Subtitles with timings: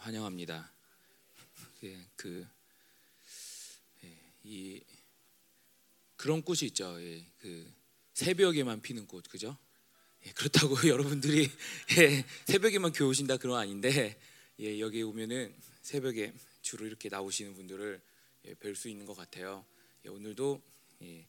[0.00, 0.72] 환영합니다.
[1.84, 2.46] 예, 그,
[4.04, 4.80] 예, 이
[6.16, 7.00] 그런 꽃이 있죠.
[7.02, 7.70] 예, 그
[8.14, 9.56] 새벽에만 피는 꽃, 그죠?
[10.26, 11.50] 예, 그렇다고 여러분들이
[11.98, 14.18] 예, 새벽에만 교회 오신다 그런 아닌데
[14.60, 16.32] 예, 여기 오면은 새벽에
[16.62, 18.00] 주로 이렇게 나오시는 분들을
[18.46, 19.64] 예, 뵐수 있는 것 같아요.
[20.04, 20.62] 예, 오늘도
[21.02, 21.26] 예,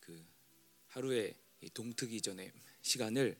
[0.00, 0.22] 그
[0.88, 1.34] 하루에
[1.72, 2.52] 동트기 전에
[2.82, 3.36] 시간을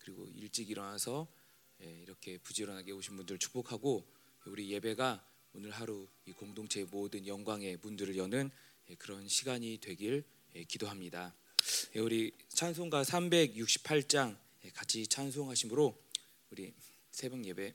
[0.00, 1.39] 그리고 일찍 일어나서 예,
[1.80, 4.06] 이렇게 부지런하게 오신 분들 축복하고
[4.46, 8.50] 우리 예배가 오늘 하루 이 공동체의 모든 영광의 문들을 여는
[8.88, 10.24] 예, 그런 시간이 되길
[10.54, 11.34] 예, 기도합니다.
[11.96, 14.36] 우리 찬송가 368장
[14.74, 16.00] 같이 찬송하심으로
[16.50, 16.72] 우리
[17.10, 17.74] 새벽 예배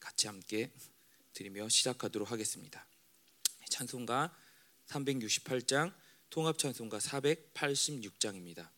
[0.00, 0.70] 같이 함께
[1.34, 2.86] 드리며 시작하도록 하겠습니다.
[3.68, 4.36] 찬송가
[4.86, 5.92] 368장
[6.30, 8.70] 통합 찬송가 486장입니다.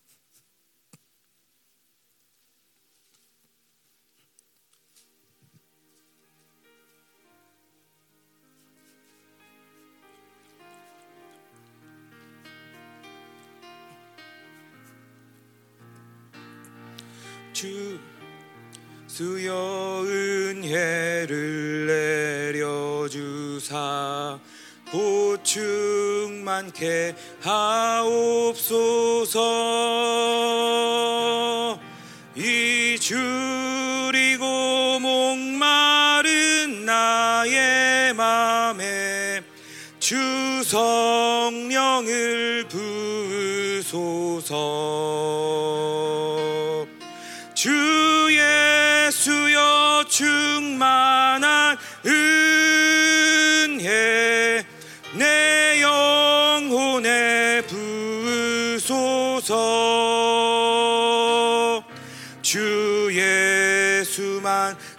[17.65, 17.99] 주
[19.07, 21.87] 수여 은혜를
[23.09, 24.39] 내려주사
[24.91, 29.41] 보충 많게 하옵소서.
[32.37, 34.45] 이 줄이고
[35.01, 39.43] 목마른 나의 맘에
[39.99, 40.15] 주
[40.65, 44.55] 성령을 부으소서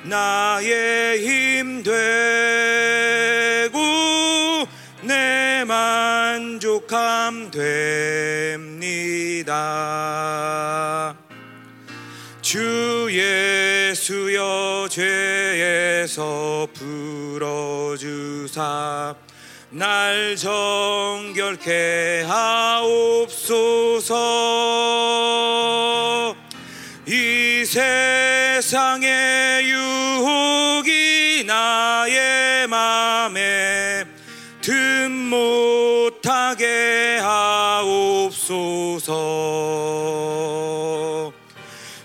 [0.08, 1.96] 나의 힘 되고
[5.02, 8.86] 내 만족함 됩니다.
[12.42, 16.68] 주 예수여 죄에서
[17.42, 19.16] 풀어주사
[19.72, 24.14] 날 정결케 하옵소서.
[27.08, 34.06] 이세 상의 유혹이 나의 맘에
[34.62, 39.12] 틈 못하게 하옵소서.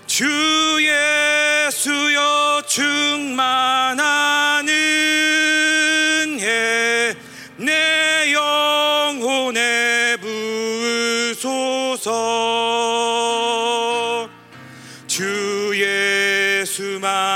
[0.05, 0.25] 주
[0.81, 7.15] 예수여 충만한 은혜
[7.57, 10.17] 내 영혼에
[11.37, 12.11] 부소서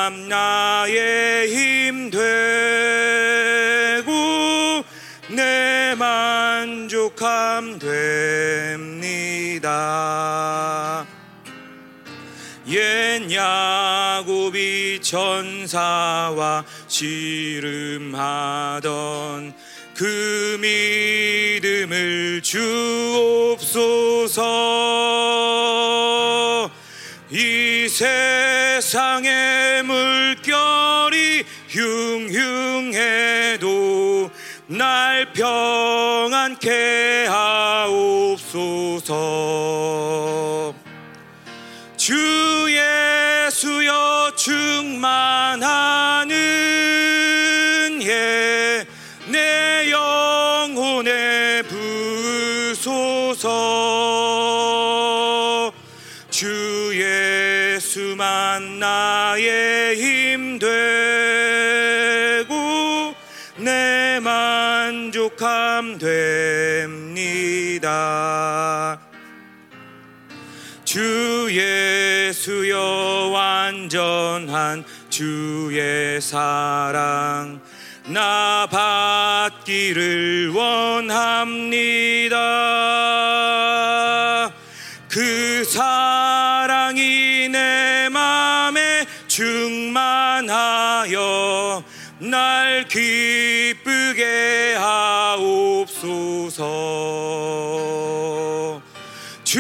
[0.05, 2.21] 예수만 나의 힘 되고
[5.29, 9.15] 내 만족함 됩니다.
[12.67, 18.13] 옛 야곱이 천사와 씨름하던
[19.95, 20.59] 그
[21.61, 23.55] 믿음을 주옵소서.
[27.31, 29.64] 이 세상의
[35.35, 38.55] 평안케 하옵소서
[65.97, 67.85] 됩니다.
[70.83, 77.61] 주 예수여 완전한 주의 사랑
[78.07, 82.35] 나 받기를 원합니다.
[85.09, 90.55] 그 사랑이 내 맘에 충만하여
[92.19, 95.04] 날 기쁘게 하
[96.05, 96.61] 옵소서.
[99.43, 99.59] 주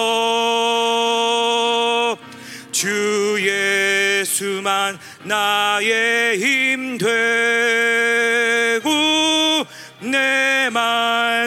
[2.70, 8.01] 주 예수만 나의 힘되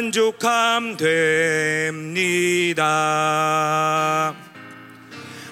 [0.06, 2.84] 만족함 됩니다.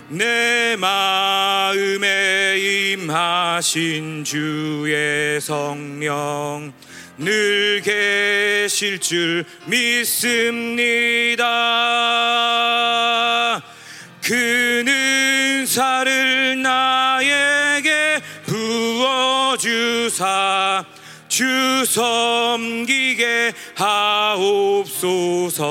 [0.09, 6.71] 내 마음에 임하신 주의 성령
[7.17, 11.43] 늘 계실 줄 믿습니다.
[14.21, 20.13] 그는 사를 나에게 부어주사
[21.33, 25.63] 주 섬기게 하옵소서.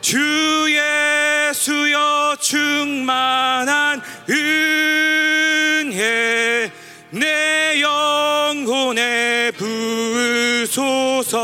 [0.00, 6.72] 주 예수여 충만한 은혜
[7.10, 11.36] 내 영혼에 부으소서.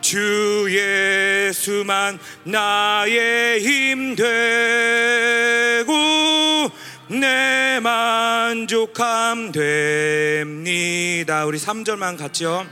[0.00, 5.59] 주 예수만 나의 힘되
[7.30, 11.44] 고내 만족함 됩니다.
[11.44, 12.66] 우리 3절만 같이요.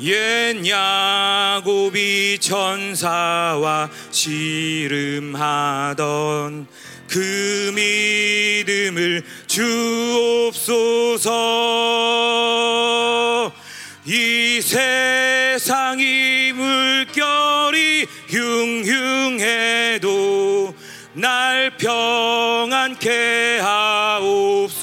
[0.00, 5.46] 옛 야곱이 천사와 씨름하던
[7.08, 11.32] 그 믿음을 주옵소서.
[14.04, 19.66] 이 세상이 물결이 흉흉해도
[21.18, 24.76] 날 평안케 하옵소서.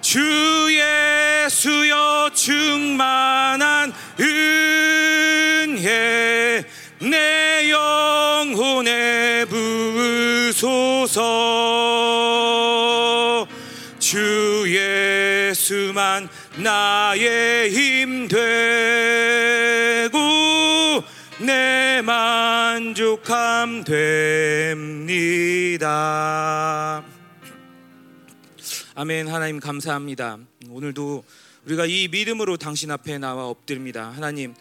[0.00, 5.84] 주 예수여 충만한 은혜
[7.00, 11.16] 내 영혼에 부소서.
[13.98, 19.65] 주 예수만 나의 힘되
[22.76, 25.82] 만족함 됩니다.
[28.94, 29.28] 아멘.
[29.28, 30.38] 하나님 감사합니다.
[30.68, 31.24] 오늘도
[31.64, 34.10] 우리가 이 믿음으로 당신 앞에 나와 엎드립니다.
[34.10, 34.54] 하나님,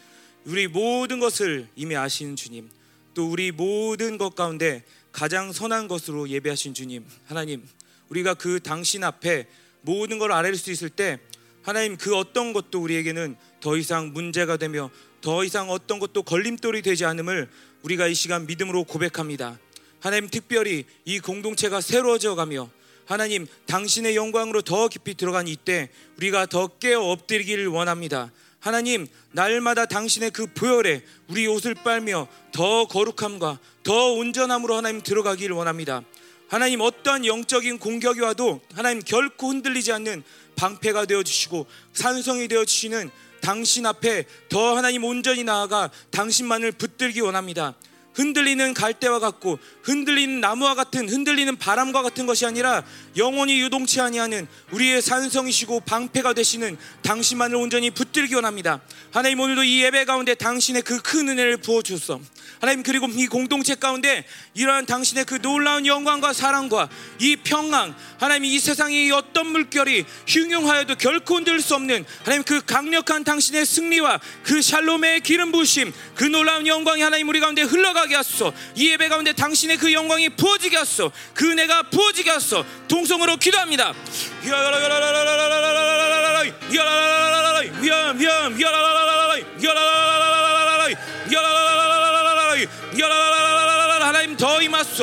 [0.46, 2.70] 우리 모든 것을 이미 아시는 주님,
[3.14, 7.68] 또 우리 모든 것 가운데 가장 선한 것으로 예배하신 주님, 하나님,
[8.08, 9.46] 우리가 그 당신 앞에
[9.82, 11.20] 모든 걸 아뢰를 수 있을 때
[11.64, 14.90] 하나님 그 어떤 것도 우리에게는 더 이상 문제가 되며
[15.20, 17.50] 더 이상 어떤 것도 걸림돌이 되지 않음을
[17.86, 19.60] 우리가 이 시간 믿음으로 고백합니다.
[20.00, 22.70] 하나님 특별히 이 공동체가 새로워져 가며
[23.06, 28.32] 하나님 당신의 영광으로 더 깊이 들어간 이때 우리가 더 깨어 엎드리기를 원합니다.
[28.60, 36.02] 하나님 날마다 당신의 그 보혈에 우리 옷을 빨며 더 거룩함과 더 온전함으로 하나님 들어가기를 원합니다.
[36.48, 40.24] 하나님 어떠한 영적인 공격이 와도 하나님 결코 흔들리지 않는
[40.56, 43.12] 방패가 되어 주시고 산성이 되어 주시는
[43.46, 47.76] 당신 앞에 더 하나님 온전히 나아가 당신만을 붙들기 원합니다.
[48.16, 52.84] 흔들리는 갈대와 같고 흔들리는 나무와 같은 흔들리는 바람과 같은 것이 아니라
[53.18, 58.82] 영원히 유동치 아니하는 우리의 산성이시고 방패가 되시는 당신만을 온전히 붙들기 원합니다.
[59.12, 62.20] 하나님 오늘도 이 예배 가운데 당신의 그 큰 은혜를 부어 주소.
[62.60, 66.90] 하나님 그리고 이 공동체 가운데 이러한 당신의 그 놀라운 영광과 사랑과
[67.20, 73.24] 이 평강 하나님 이 세상의 어떤 물결이 흉흉하여도 결코 흔들 수 없는 하나님 그 강력한
[73.24, 78.54] 당신의 승리와 그 샬롬의 기름 부으심 그 놀라운 영광이 하나님 우리 가운데 흘러가게 하소서.
[78.76, 81.12] 이 예배 가운데 당신의 그 영광이 부어지게 하소서.
[81.34, 82.66] 그 은혜가 부어지게 하소서.
[82.88, 83.94] 동성으로 기도합니다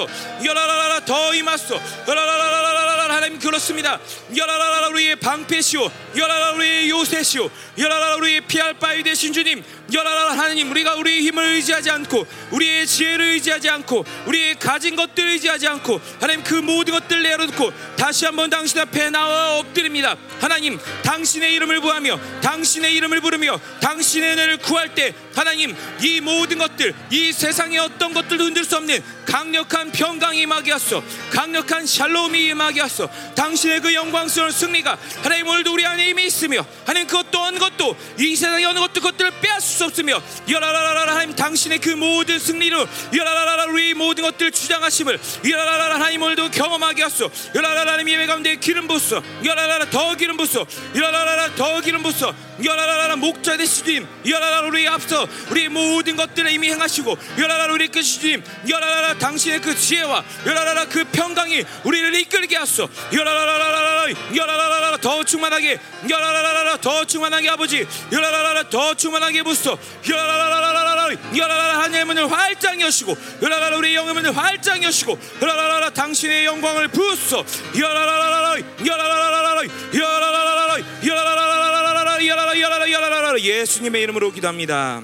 [0.03, 0.09] 더
[0.45, 2.72] 임하소서 여라라라 더 임하소서 여라라
[3.13, 4.01] 라라 하나님 그렇습니다.
[4.35, 5.91] 여라라라 우리의 방패시오.
[6.17, 7.51] 여라라 우리의 요새시오.
[7.77, 13.25] 여라라 우리의 피할 바위 되신 주님 여라라 하나님 우리가 우리의 힘을 의지하지 않고 우리의 지혜를
[13.33, 18.79] 의지하지 않고 우리의 가진 것들 의지하지 않고 하나님 그 모든 것들 내려놓고 다시 한번 당신
[18.79, 20.17] 앞에 나와 엎드립니다.
[20.41, 26.95] 하나님 당신의 이름을 부하며 당신의 이름을 부르며 당신의 은혜를 구할 때 하나님 이 모든 것들
[27.11, 33.02] 이 세상의 어떤 것들도 흔들 수 없는 강력한 평강이 임하게 하소 강력한 샬롬이 임하게 하소
[33.35, 38.37] 당신의 그 영광스러운 승리가 하나님 오늘도 우리 안에 이미 있으며 하나님 그 어떠한 것도 이
[38.37, 43.95] 세상의 어느 것도 그것들을 빼앗을 수 없으며 여라라라라 하나님 당신의 그 모든 승리로 여라라라라 우리
[43.95, 45.19] 모든 것들 주장하심을
[45.49, 47.31] 여라라라 하나님 오늘도 경험하게 하소.
[47.55, 52.33] 여라라라 하나님 예배 가운데 기름 부소 여라라라 더 기름 부소 여라라라 더 기름 부소
[52.63, 54.07] 여라라라 목자 되시 주님.
[54.27, 58.45] 여라라라 우리 앞서 우리 모든 것들을 이미 행하시고 여라라라 우리 끝이 주님.
[58.69, 67.05] 여라라라 당신의 그 지혜와 여라라라 그 평강이 우리를 이끌게 하소 여라라라라 더 충만하게 여라라라라 더
[67.05, 73.95] 충만하게 아버지 여라라라라 더 충만하게 부소 여라라라라라 으라라라 으라라라 하나님의 문을 활짝 여시고 으라라라 우리
[73.95, 77.45] 영의 문을 활짝 여시고 으라라라 당신의 영광을 부으소
[77.75, 79.63] 으라라라라라 으라라라라라
[79.95, 85.03] 으라라라라라 으라라라라라 으라라라 으라라라 으라라라 예수님의 이름으로 기도합니다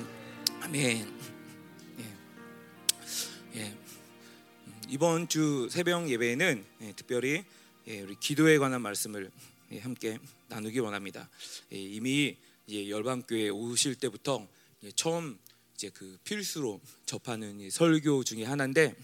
[0.63, 1.09] 아멘
[1.99, 2.05] 예.
[3.57, 3.75] 예.
[4.89, 7.45] 이번 주 새벽 예배에는 예, 특별히
[7.89, 9.31] 예, 우리 기도에 관한 말씀을
[9.73, 10.19] 예, 함께
[10.49, 11.29] 나누기 원합니다.
[11.73, 14.47] 예, 이미 이제 열방교회 오실 때부터
[14.85, 15.39] 예, 처음
[15.75, 18.95] 이제 그 필수로 접하는 이 설교 중에 하나인데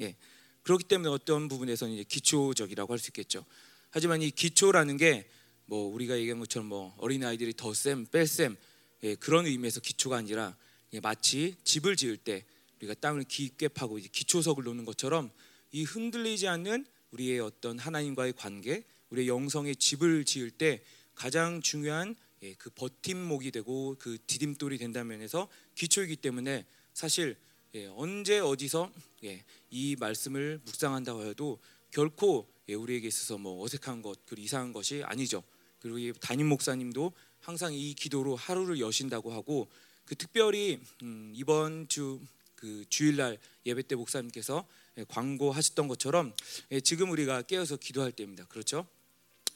[0.00, 0.14] 예,
[0.62, 3.44] 그렇기 때문에 어떤 부분에서는 이제 기초적이라고 할 수 있겠죠.
[3.90, 5.28] 하지만 이 기초라는 게
[5.68, 8.56] 뭐 우리가 얘기한 것처럼 뭐 어린 아이들이 덧셈 뺄셈
[9.02, 10.56] 예, 그런 의미에서 기초가 아니라
[10.94, 12.44] 예, 마치 집을 지을 때
[12.78, 15.30] 우리가 땅을 깊게 파고 기초석을 놓는 것처럼
[15.70, 20.82] 이 흔들리지 않는 우리의 어떤 하나님과의 관계, 우리의 영성의 집을 지을 때
[21.14, 27.36] 가장 중요한 예, 그 버팀목이 되고 그 디딤돌이 된다는 면에서 기초이기 때문에 사실
[27.74, 28.92] 예, 언제 어디서
[29.24, 31.58] 예, 이 말씀을 묵상한다고 해도
[31.90, 35.42] 결코 예, 우리에게 있어서 뭐 어색한 것, 그리고 이상한 것이 아니죠.
[35.80, 39.68] 그리고 이 담임 목사님도 항상 이 기도로 하루를 여신다고 하고
[40.04, 42.20] 그 특별히 음, 이번 주
[42.58, 44.64] 그 주일날 예배 때 목사님께서 예,
[45.08, 46.34] 광고하셨던 것처럼
[46.72, 48.44] 예, 지금 우리가 깨어서 기도할 때입니다.
[48.46, 48.86] 그렇죠?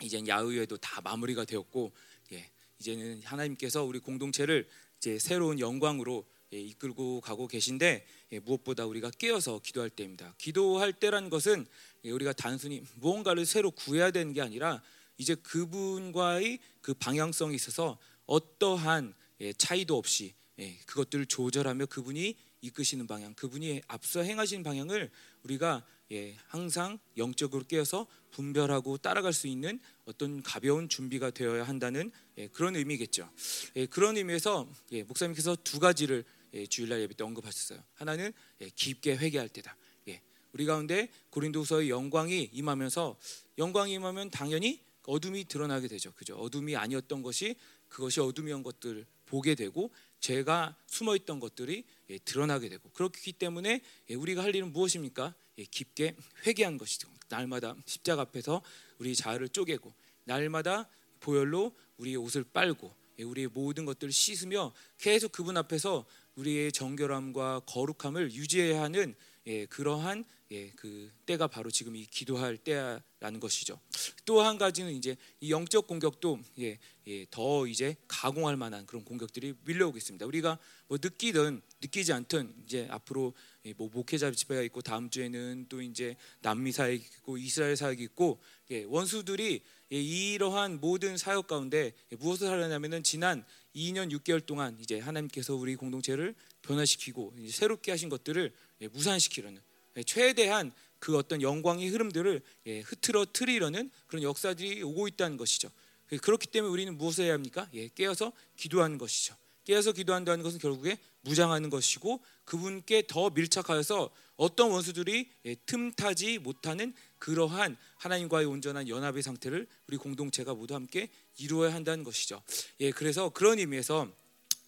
[0.03, 1.93] 이제 야의회도 다 마무리가 되었고
[2.33, 4.69] 예, 이제는 하나님께서 우리 공동체를
[4.99, 10.35] 이제 새로운 영광으로 예, 이끌고 가고 계신데 예, 무엇보다 우리가 깨어서 기도할 때입니다.
[10.39, 11.67] 기도할 때란 것은
[12.05, 14.83] 예, 우리가 단순히 무언가를 새로 구해야 되는 게 아니라
[15.19, 23.35] 이제 그분과의 그 방향성에 있어서 어떠한 예, 차이도 없이 예, 그것들을 조절하며 그분이 이끄시는 방향,
[23.35, 25.11] 그분이 앞서 행하시는 방향을
[25.43, 32.49] 우리가 예, 항상 영적으로 깨어서 분별하고 따라갈 수 있는 어떤 가벼운 준비가 되어야 한다는 예,
[32.49, 33.29] 그런 의미겠죠.
[33.77, 37.83] 예, 그런 의미에서 예, 목사님께서 두 가지를 예, 주일날 예배 때 언급하셨어요.
[37.95, 39.77] 하나는 예, 깊게 회개할 때다.
[40.09, 40.21] 예,
[40.53, 43.19] 우리 가운데 고린도서의 영광이 임하면서
[43.59, 46.13] 영광이 임하면 당연히 어둠이 드러나게 되죠.
[46.13, 46.37] 그죠?
[46.37, 47.57] 어둠이 아니었던 것이
[47.89, 49.91] 그것이 어둠이었던 것들 보게 되고
[50.23, 55.35] 죄가 숨어 있던 것들이 예, 드러나게 되고 그렇기 때문에 예, 우리가 할 일은 무엇입니까?
[55.59, 57.09] 예, 깊게 회개한 것이죠.
[57.29, 58.63] 날마다 십자가 앞에서
[58.99, 59.93] 우리 자아를 쪼개고
[60.25, 60.89] 날마다
[61.21, 68.33] 보혈로 우리의 옷을 빨고 예, 우리의 모든 것들을 씻으며 계속 그분 앞에서 우리의 정결함과 거룩함을
[68.33, 69.15] 유지해야 하는
[69.49, 73.81] 예, 그러한 예, 그 때가 바로 지금 이 기도할 때라는 것이죠.
[74.27, 79.55] 또 한 가지는 이제 이 영적 공격도 예, 예, 더 이제 가공할 만한 그런 공격들이
[79.65, 80.27] 밀려오고 있습니다.
[80.27, 83.33] 우리가 뭐 느끼든 느끼지 않든 이제 앞으로
[83.65, 88.39] 예, 뭐 목회자 집회가 있고 다음 주에는 또 이제 남미 사역 있고 이스라엘 사역이 있고
[88.71, 93.45] 예, 원수들이 예, 이러한 모든 사역 가운데 예, 무엇을 하려냐면은 지난
[93.75, 99.72] 2년 6개월 동안 이제 하나님께서 우리 공동체를 변화시키고 새롭게 하신 것들을 예, 무산시키려는 예,
[100.07, 105.69] 최대한 그 어떤 영광의 흐름들을 예, 흐트러 트리려는 그런 역사들이 오고 있다는 것이죠.
[106.13, 107.69] 예, 그렇기 때문에 우리는 무엇을 해야 합니까?
[107.75, 109.35] 예, 깨어서 기도하는 것이죠.
[109.65, 117.77] 깨어서 기도한다는 것은 결국에 무장하는 것이고 그분께 더 밀착하여서 어떤 원수들이 예, 틈타지 못하는 그러한
[117.97, 121.09] 하나님과의 온전한 연합의 상태를 우리 공동체가 모두 함께
[121.39, 122.43] 이루어야 한다는 것이죠.
[122.81, 124.09] 예, 그래서 그런 의미에서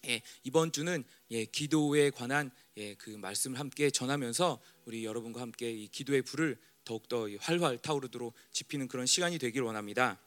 [0.07, 5.87] 예, 이번 주는 예, 기도에 관한 예, 그 말씀을 함께 전하면서 우리 여러분과 함께 이
[5.87, 10.19] 기도의 불을 더욱더 이 활활 타오르도록 지피는 그런 시간이 되길 원합니다.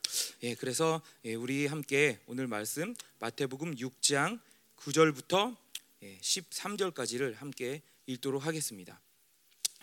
[0.43, 4.41] 예, 그래서 예, 우리 함께 오늘 말씀 마태복음 6장
[4.77, 5.57] 9절부터
[6.03, 9.01] 예, 13절까지를 함께 읽도록 하겠습니다.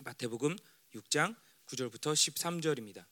[0.03, 0.57] 마태복음
[0.95, 1.35] 6장
[1.67, 3.05] 9절부터 13절입니다.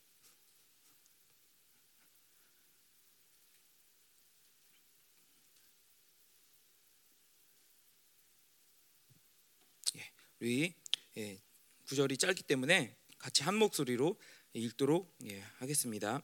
[9.96, 10.12] 예,
[10.44, 10.74] 우리
[11.16, 11.40] 예,
[11.88, 14.18] 구절이 짧기 때문에 같이 한 목소리로
[14.52, 16.22] 읽도록 예, 하겠습니다.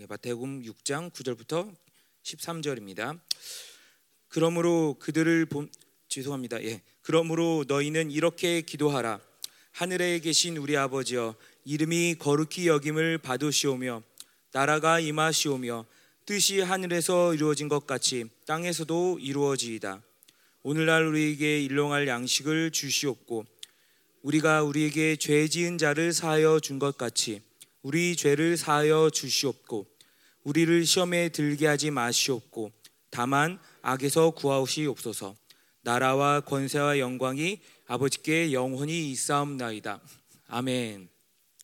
[0.00, 1.74] 예, 마태복음 6장 9절부터
[2.24, 3.18] 13절입니다.
[4.28, 5.70] 그러므로 그들을 본
[6.08, 6.62] 죄송합니다.
[6.62, 6.82] 예.
[7.00, 9.18] 그러므로 너희는 이렇게 기도하라.
[9.72, 14.02] 하늘에 계신 우리 아버지여 이름이 거룩히 여김을 받으시오며
[14.52, 15.86] 나라가 임하시오며
[16.26, 20.02] 뜻이 하늘에서 이루어진 것 같이 땅에서도 이루어지이다.
[20.66, 23.53] 오늘날 우리에게 일용할 양식을 주시옵고
[24.24, 27.42] 우리가 우리에게 죄 지은 자를 사하여 준 것 같이
[27.82, 29.86] 우리 죄를 사하여 주시옵고
[30.44, 32.72] 우리를 시험에 들게 하지 마시옵고
[33.10, 35.36] 다만 악에서 구하시옵소서.
[35.82, 40.00] 나라와 권세와 영광이 아버지께 영원히 있사옵나이다.
[40.46, 41.06] 아멘.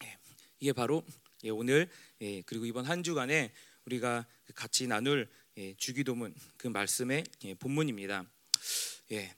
[0.04, 0.18] 예,
[0.60, 1.02] 이게 바로
[1.44, 1.88] 예, 오늘
[2.20, 3.52] 예, 그리고 이번 한 주간에
[3.86, 5.26] 우리가 같이 나눌
[5.78, 7.24] 주기도문 그 말씀의
[7.58, 8.26] 본문입니다.
[9.12, 9.34] 예.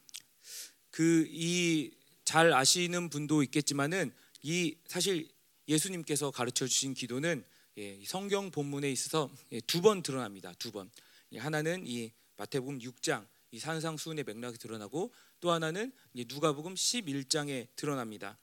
[0.91, 4.13] 그 이 잘 아시는 분도 있겠지만은
[4.43, 5.29] 이 사실
[5.69, 7.45] 예수님께서 가르쳐 주신 기도는
[7.79, 10.53] 예, 성경 본문에 있어서 예, 두번 드러납니다.
[10.59, 10.91] 두 번.
[11.33, 18.39] 예, 하나는 이 마태복음 6장 이 산상수훈의 맥락이 드러나고 또 하나는 누가복음 11장에 드러납니다.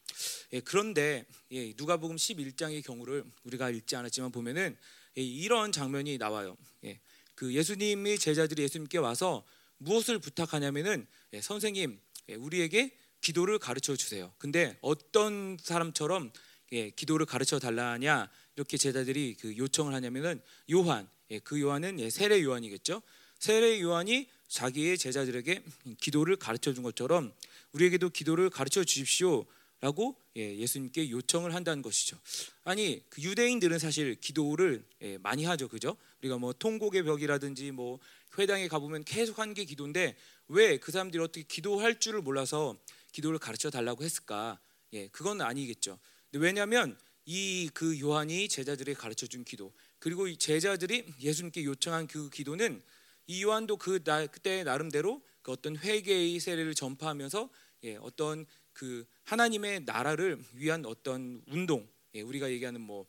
[0.53, 4.77] 예, 그런데 예, 누가복음 11장의 경우를 우리가 읽지 않았지만 보면은
[5.17, 6.57] 예, 이런 장면이 나와요.
[6.85, 6.99] 예,
[7.35, 9.45] 그 예수님이 제자들이 예수님께 와서
[9.77, 14.31] 무엇을 부탁하냐면은 예, 선생님 예, 우리에게 기도를 가르쳐 주세요.
[14.37, 16.31] 근데 어떤 사람처럼
[16.71, 22.41] 예, 기도를 가르쳐 달라냐 이렇게 제자들이 그 요청을 하냐면은 요한 예, 그 요한은 예, 세례
[22.43, 23.01] 요한이겠죠.
[23.39, 25.63] 세례 요한이 자기의 제자들에게
[25.99, 27.33] 기도를 가르쳐 준 것처럼
[27.73, 32.17] 우리에게도 기도를 가르쳐 주십시오라고 예, 예수님께 요청을 한다는 것이죠.
[32.63, 35.95] 아니 그 유대인들은 사실 기도를 예, 많이 하죠, 그죠?
[36.21, 37.99] 우리가 뭐 통곡의 벽이라든지 뭐
[38.37, 40.15] 회당에 가보면 계속 한 게 기도인데
[40.47, 42.75] 왜 그 사람들이 어떻게 기도할 줄을 몰라서
[43.11, 44.59] 기도를 가르쳐 달라고 했을까?
[44.93, 45.99] 예, 그건 아니겠죠.
[46.33, 52.81] 왜냐하면 이 그 요한이 제자들에게 가르쳐 준 기도 그리고 이 제자들이 예수님께 요청한 그 기도는
[53.27, 57.49] 이 요한도 그 나, 그때 나름대로 그 어떤 회개의 세례를 전파하면서
[57.83, 63.05] 예, 어떤 그 하나님의 나라를 위한 어떤 운동 예, 우리가 얘기하는 뭐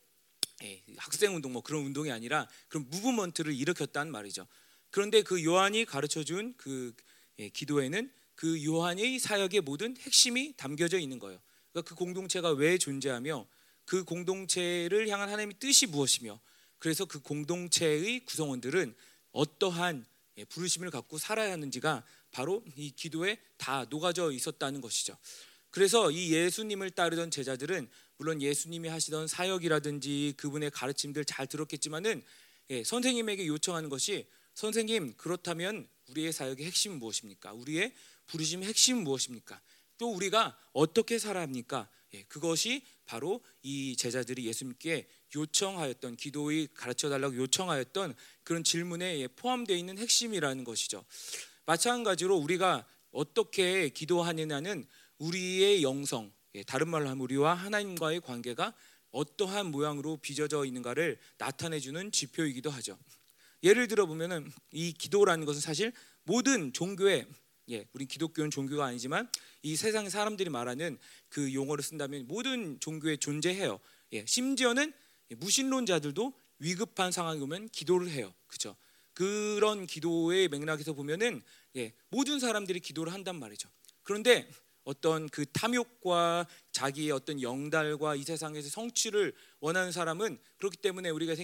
[0.62, 4.46] 예, 학생 운동 뭐 그런 운동이 아니라 그런 무브먼트를 일으켰단 말이죠.
[4.90, 6.92] 그런데 그 요한이 가르쳐 준그
[7.38, 11.38] 예, 기도에는 그 요한의 사역의 모든 핵심이 담겨져 있는 거예요.
[11.70, 13.46] 그러니까 그 공동체가 왜 존재하며
[13.84, 16.40] 그 공동체를 향한 하나님의 뜻이 무엇이며
[16.78, 18.94] 그래서 그 공동체의 구성원들은
[19.32, 20.06] 어떠한
[20.38, 25.18] 예, 부르심을 갖고 살아야 하는지가 바로 이 기도에 다 녹아져 있었다는 것이죠.
[25.68, 32.24] 그래서 이 예수님을 따르던 제자들은 물론 예수님이 하시던 사역이라든지 그분의 가르침들 잘 들었겠지만은
[32.70, 37.52] 예, 선생님에게 요청하는 것이 선생님 그렇다면 우리의 사역의 핵심은 무엇입니까?
[37.52, 37.92] 우리의
[38.30, 39.60] 부르심의 핵심은 무엇입니까?
[39.98, 41.88] 또 우리가 어떻게 살아야 합니까?
[42.14, 49.98] 예, 그것이 바로 이 제자들이 예수님께 요청하였던 기도의 가르쳐 달라고 요청하였던 그런 질문에 포함되어 있는
[49.98, 51.04] 핵심이라는 것이죠.
[51.66, 54.86] 마찬가지로 우리가 어떻게 기도하느냐는
[55.18, 58.74] 우리의 영성, 예, 다른 말로 하면 우리와 하나님과의 관계가
[59.10, 62.96] 어떠한 모양으로 빚어져 있는가를 나타내주는 지표이기도 하죠.
[63.64, 67.26] 예를 들어 보면은 이 기도라는 것은 사실 모든 종교의
[67.68, 69.30] 예, 우리 기독교는 종교가 아니지만
[69.62, 73.78] 이 세상의 사람들이 말하는 그 용어를 쓴다면 모든 종교에 존재해요.
[74.12, 74.92] 예, 심지어는
[75.36, 78.32] 무신론자들도 위급한 상황이 오면 기도를 해요.
[78.46, 78.76] 그죠?
[79.14, 81.42] 그런 기도의 맥락에서 보면은
[81.76, 83.68] 예, 모든 사람들이 기도를 한단 말이죠.
[84.02, 84.50] 그런데
[84.84, 91.34] 어떤 그 탐욕과 자기의 어떤 영달과 이 세상에서 성취를 원하는 사람은 그렇기 때문에 우리가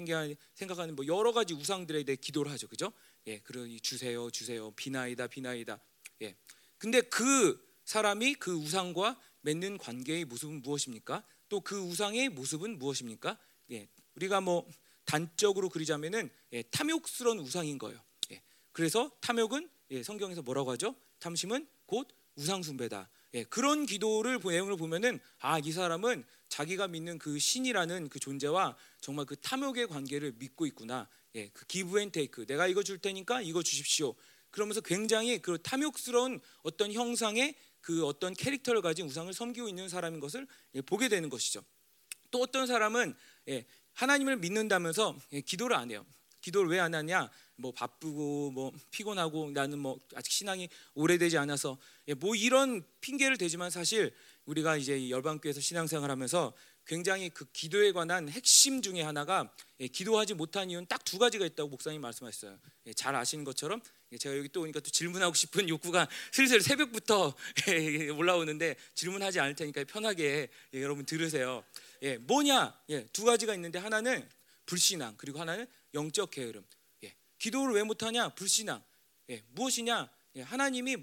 [0.54, 2.92] 생각하는 뭐 여러 가지 우상들에 대해 기도를 하죠, 그죠?
[3.26, 5.78] 예, 그러니 주세요, 주세요, 비나이다, 비나이다.
[6.22, 6.34] 예,
[6.78, 11.22] 근데 그 사람이 그 우상과 맺는 관계의 모습은 무엇입니까?
[11.48, 13.38] 또 그 우상의 모습은 무엇입니까?
[13.70, 14.68] 예, 우리가 뭐
[15.04, 18.00] 단적으로 그리자면은 예, 탐욕스러운 우상인 거예요.
[18.32, 20.96] 예, 그래서 탐욕은 예, 성경에서 뭐라고 하죠?
[21.20, 23.08] 탐심은 곧 우상 숭배다.
[23.34, 29.26] 예, 그런 기도를 내용을 보면은 아 이 사람은 자기가 믿는 그 신이라는 그 존재와 정말
[29.26, 31.08] 그 탐욕의 관계를 믿고 있구나.
[31.36, 32.46] 예, 그 give and take.
[32.46, 34.14] 내가 이거 줄 테니까 이거 주십시오.
[34.56, 40.46] 그러면서 굉장히 그 탐욕스러운 어떤 형상의 그 어떤 캐릭터를 가진 우상을 섬기고 있는 사람인 것을
[40.74, 41.62] 예, 보게 되는 것이죠.
[42.30, 43.14] 또 어떤 사람은
[43.48, 46.06] 예, 하나님을 믿는다면서 예, 기도를 안 해요.
[46.40, 47.30] 기도를 왜 안 하냐?
[47.56, 51.76] 뭐 바쁘고 뭐 피곤하고 나는 뭐 아직 신앙이 오래되지 않아서
[52.16, 54.14] 뭐 이런 핑계를 대지만 사실
[54.46, 56.54] 우리가 이제 열방교에서 신앙생활하면서
[56.86, 59.52] 굉장히 그 기도에 관한 핵심 중에 하나가
[59.92, 62.58] 기도하지 못한 이유는 딱 두 가지가 있다고 목사님 말씀하셨어요.
[62.96, 63.80] 잘 아시는 것처럼
[64.18, 67.34] 제가 여기 또 오니까 또 질문하고 싶은 욕구가 슬슬 새벽부터
[68.18, 71.64] 올라오는데 질문하지 않을 테니까 편하게 여러분 들으세요.
[72.02, 72.78] 예, 뭐냐?
[72.90, 74.28] 예, 두 가지가 있는데 하나는
[74.66, 76.66] 불신앙 그리고 하나는 영적 게으름.
[77.04, 78.30] 예, 기도를 왜 못하냐?
[78.30, 78.82] 불신앙.
[79.30, 80.10] 예, 무엇이냐?
[80.34, 80.96] 예, 하나님이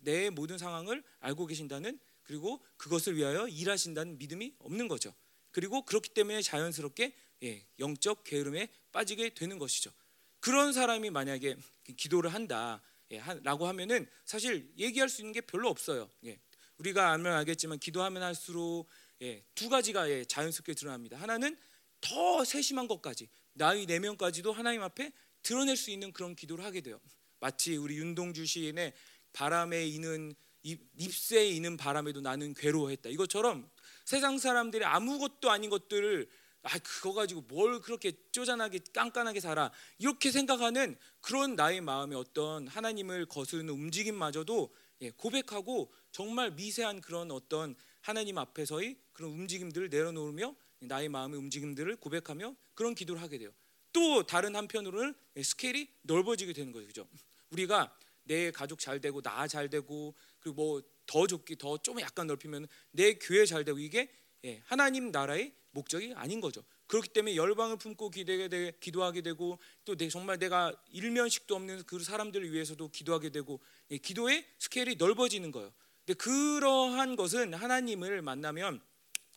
[0.00, 5.14] 내 모든 상황을 알고 계신다는 그리고 그것을 위하여 일하신다는 믿음이 없는 거죠.
[5.50, 9.92] 그리고 그렇기 때문에 자연스럽게 예, 영적 게으름에 빠지게 되는 것이죠.
[10.40, 11.56] 그런 사람이 만약에
[11.96, 12.82] 기도를 한다.
[13.12, 16.10] 예, 라고 하면은 사실 얘기할 수 있는 게 별로 없어요.
[16.24, 16.38] 예,
[16.78, 18.86] 우리가 알면 알겠지만 기도하면 할수록
[19.22, 21.16] 예, 두 가지가 예, 자연스럽게 드러납니다.
[21.18, 21.56] 하나는
[22.00, 27.00] 더 세심한 것까지 나의 내면까지도 하나님 앞에 드러낼 수 있는 그런 기도를 하게 돼요.
[27.38, 28.92] 마치 우리 윤동주 시인의
[29.32, 30.34] 바람에 이는
[30.64, 33.10] 잎새에 이는 바람에도 나는 괴로워했다.
[33.10, 33.70] 이것처럼
[34.04, 36.28] 세상 사람들이 아무것도 아닌 것들을
[36.62, 43.26] 아 그거 가지고 뭘 그렇게 쪼잔하게 깐깐하게 살아 이렇게 생각하는 그런 나의 마음의 어떤 하나님을
[43.26, 51.38] 거스르는 움직임마저도 예, 고백하고 정말 미세한 그런 어떤 하나님 앞에서의 그런 움직임들을 내려놓으며 나의 마음의
[51.38, 53.50] 움직임들을 고백하며 그런 기도를 하게 돼요.
[53.92, 56.86] 또 다른 한편으로는 예, 스케일이 넓어지게 되는 거죠.
[56.86, 57.08] 그죠?
[57.50, 62.66] 우리가 내 가족 잘 되고 나 잘 되고 그리고 뭐더 좋기 더 좀 약간 넓히면
[62.90, 64.10] 내 교회 잘 되고 이게
[64.44, 66.62] 예, 하나님 나라의 목적이 아닌 거죠.
[66.86, 71.98] 그렇기 때문에 열방을 품고 기대게 되, 기도하게 되고 또 내, 정말 내가 일면식도 없는 그
[71.98, 73.60] 사람들을 위해서도 기도하게 되고
[73.90, 75.72] 예, 기도의 스케일이 넓어지는 거예요.
[76.04, 78.80] 근데 그러한 것은 하나님을 만나면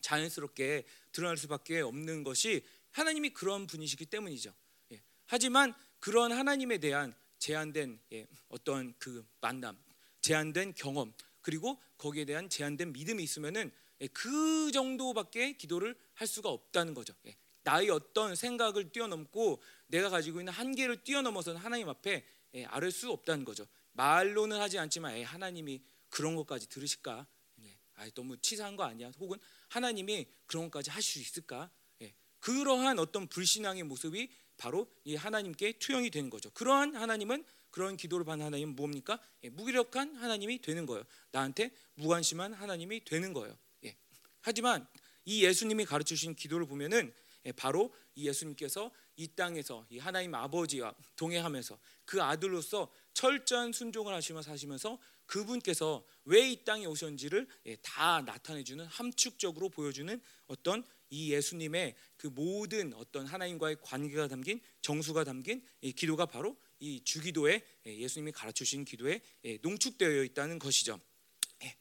[0.02, 4.54] 자연스럽게 드러날 수밖에 없는 것이 하나님이 그런 분이시기 때문이죠.
[4.92, 5.02] 예.
[5.26, 9.78] 하지만 그런 하나님에 대한 제한된 예, 어떤 그 만남,
[10.22, 13.72] 제한된 경험, 그리고 거기에 대한 제한된 믿음이 있으면은
[14.02, 17.14] 예, 그 정도밖에 기도를 할 수가 없다는 거죠.
[17.26, 23.12] 예, 나의 어떤 생각을 뛰어넘고 내가 가지고 있는 한계를 뛰어넘어서는 하나님 앞에 예, 아를 수
[23.12, 23.68] 없다는 거죠.
[23.94, 27.28] 말로는 하지 않지만 하나님이 그런 것까지 들으실까?
[28.00, 29.12] 아, 너무 치사한 거 아니야?
[29.18, 31.72] 혹은 하나님이 그런 것까지 하실 수 있을까?
[32.40, 36.50] 그러한 어떤 불신앙의 모습이 바로 이 하나님께 투영이 되는 거죠.
[36.52, 39.20] 그러한 하나님은 그런 기도를 받는 하나님은 뭡니까?
[39.44, 41.04] 예, 무기력한 하나님이 되는 거예요.
[41.32, 43.56] 나한테 무관심한 하나님이 되는 거예요.
[43.86, 43.96] 예.
[44.42, 44.88] 하지만
[45.26, 47.14] 이 예수님이 가르쳐 주신 기도를 보면은
[47.46, 54.42] 예, 바로 이 예수님께서 이 땅에서 이 하나님 아버지와 동행하면서 그 아들로서 철저한 순종을 하시며
[54.42, 62.28] 사시면서 그분께서 왜 이 땅에 오셨는지를 예, 다 나타내주는 함축적으로 보여주는 어떤 이 예수님의 그
[62.28, 68.66] 모든 어떤 하나님과의 관계가 담긴 정수가 담긴 이 기도가 바로 이 주기도에 예, 예수님이 가르쳐
[68.66, 71.00] 주신 기도에 예, 농축되어 있다는 것이죠.
[71.64, 71.78] 예.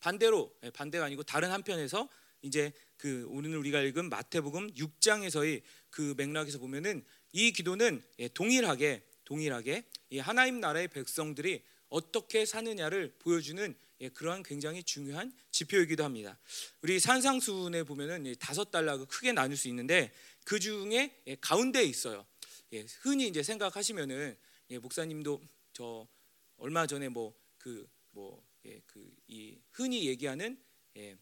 [0.00, 2.10] 반대로 반대가 아니고 다른 한편에서
[2.42, 8.02] 이제 그 오늘 우리가 읽은 마태복음 6장에서의 그 맥락에서 보면은 이 기도는
[8.34, 13.72] 동일하게 동일하게 이 하나님 나라의 백성들이 어떻게 사느냐를 보여주는
[14.14, 16.36] 그러한 굉장히 중요한 지표이기도 합니다.
[16.82, 20.12] 우리 산상수훈에 보면은 다섯 단락을 크게 나눌 수 있는데
[20.44, 22.26] 그 중에 가운데에 있어요.
[22.72, 24.36] 예, 흔히 이제 생각하시면은
[24.70, 25.40] 예, 목사님도
[25.72, 26.08] 저
[26.56, 27.88] 얼마 전에 뭐그
[28.66, 29.14] 예, 그
[29.70, 30.60] 흔히 얘기하는
[30.96, 31.16] 예,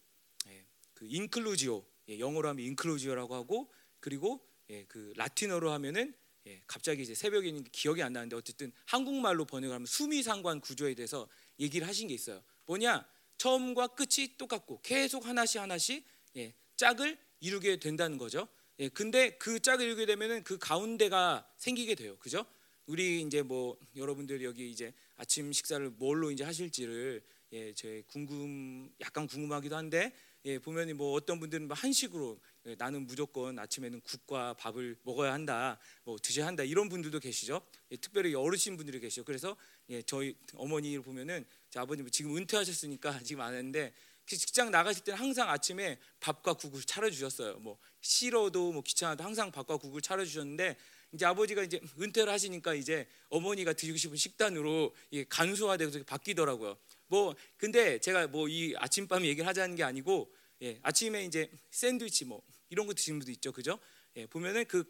[0.47, 6.15] 예, 그 인클루지오 예, 영어로 하면 인클루지오라고 하고 그리고 예, 그 라틴어로 하면은
[6.47, 11.27] 예, 갑자기 이제 있는 기억이 안 나는데 어쨌든 한국말로 번역하면 수미상관 구조에 대해서
[11.59, 12.43] 얘기를 하신 게 있어요.
[12.65, 13.05] 뭐냐
[13.37, 18.47] 처음과 끝이 똑같고 계속 하나씩 하나씩 예, 짝을 이루게 된다는 거죠.
[18.79, 22.17] 예, 근데 그 짝을 이루게 되면은 그 가운데가 생기게 돼요.
[22.17, 22.45] 그죠?
[22.85, 29.27] 우리 이제 뭐 여러분들 여기 이제 아침 식사를 뭘로 이제 하실지를 예, 제 궁금 약간
[29.27, 30.13] 궁금하기도 한데
[30.45, 35.79] 예, 보면 뭐 어떤 분들은 뭐 한식으로 예, 나는 무조건 아침에는 국과 밥을 먹어야 한다,
[36.03, 37.61] 뭐 드셔야 한다 이런 분들도 계시죠.
[37.91, 39.23] 예, 특별히 어르신 분들이 계시죠.
[39.23, 39.55] 그래서
[39.89, 43.93] 예, 저희 어머니를 보면은 제 아버님 지금 은퇴하셨으니까 지금 안 했는데
[44.25, 47.59] 그 직장 나가실 때는 항상 아침에 밥과 국을 차려주셨어요.
[47.59, 50.75] 뭐 싫어도 뭐 귀찮아도 항상 밥과 국을 차려주셨는데
[51.13, 54.93] 이제 아버지가 이제 은퇴를 하시니까 이제 어머니가 드시고 싶은 식단으로
[55.29, 56.77] 간소화되고 바뀌더라고요.
[57.07, 62.41] 뭐 근데 제가 뭐 이 아침밤 얘기를 하자는 게 아니고 예, 아침에 이제 샌드위치 뭐
[62.69, 63.79] 이런 거 드시는 분도 있죠, 그죠?
[64.15, 64.83] 예, 보면은 그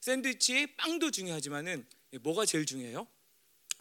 [0.00, 3.06] 샌드위치에 빵도 중요하지만은 예, 뭐가 제일 중요해요?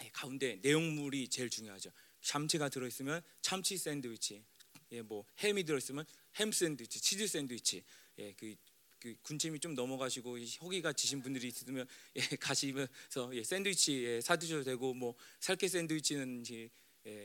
[0.03, 1.91] 예, 가운데 내용물이 제일 중요하죠.
[2.21, 4.43] 참치가 들어있으면 참치 샌드위치,
[4.91, 7.83] 예, 뭐 햄이 들어있으면 햄 샌드위치, 치즈 샌드위치,
[8.19, 8.55] 예, 그,
[8.99, 14.93] 그 군침이 좀 넘어가시고 허기가 지신 분들이 있으면 예, 가시면서 예, 샌드위치 예, 사드셔도 되고
[14.93, 16.69] 뭐 살케 샌드위치는 예,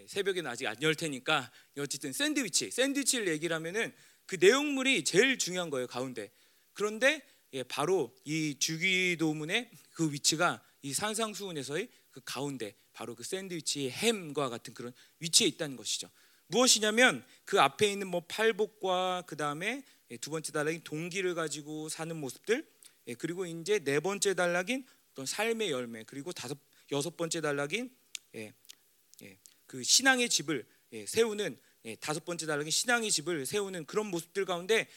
[0.07, 3.93] 새벽에는 아직 안 열 테니까 어쨌든 샌드위치, 샌드위치를 얘기를 하면은
[4.27, 6.31] 그 내용물이 제일 중요한 거예요 가운데.
[6.73, 14.49] 그런데 예, 바로 이 주기도문의 그 위치가 이 산상수훈에서의 그 가운데 바로 그 샌드위치의 햄과
[14.49, 16.09] 같은 그런 위치에 있다는 것이죠.
[16.47, 22.15] 무엇이냐면 그 앞에 있는 뭐 팔복과 그 다음에 예, 두 번째 단락인 동기를 가지고 사는
[22.17, 22.67] 모습들
[23.09, 26.59] 예, 그리고 이제 네 번째 단락인 어떤 삶의 열매 그리고 다섯
[26.93, 27.91] 여섯 번째 단락인
[28.37, 28.53] 예,
[29.71, 30.67] 그 신앙의 집을
[31.07, 31.57] 세우는
[32.01, 34.89] 다섯 번째 단락인 신앙의 집을 세우는 그런 모습들 가운데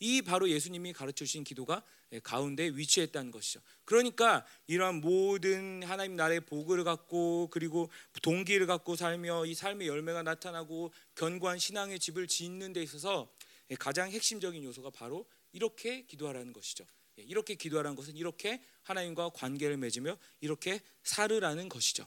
[0.00, 1.84] 이 바로 예수님이 가르쳐 주신 기도가
[2.24, 3.60] 가운데 위치했다는 것이죠.
[3.84, 7.88] 그러니까 이러한 모든 하나님 나라의 복을 갖고 그리고
[8.20, 13.32] 동기를 갖고 살며 이 삶의 열매가 나타나고 견고한 신앙의 집을 짓는 데 있어서
[13.78, 16.84] 가장 핵심적인 요소가 바로 이렇게 기도하라는 것이죠.
[17.14, 22.04] 이렇게 기도하라는 것은 이렇게 하나님과 관계를 맺으며 이렇게 살으라는 것이죠.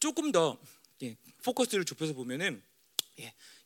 [0.00, 0.58] 조금 더
[1.42, 2.62] 포커스를 좁혀서 보면은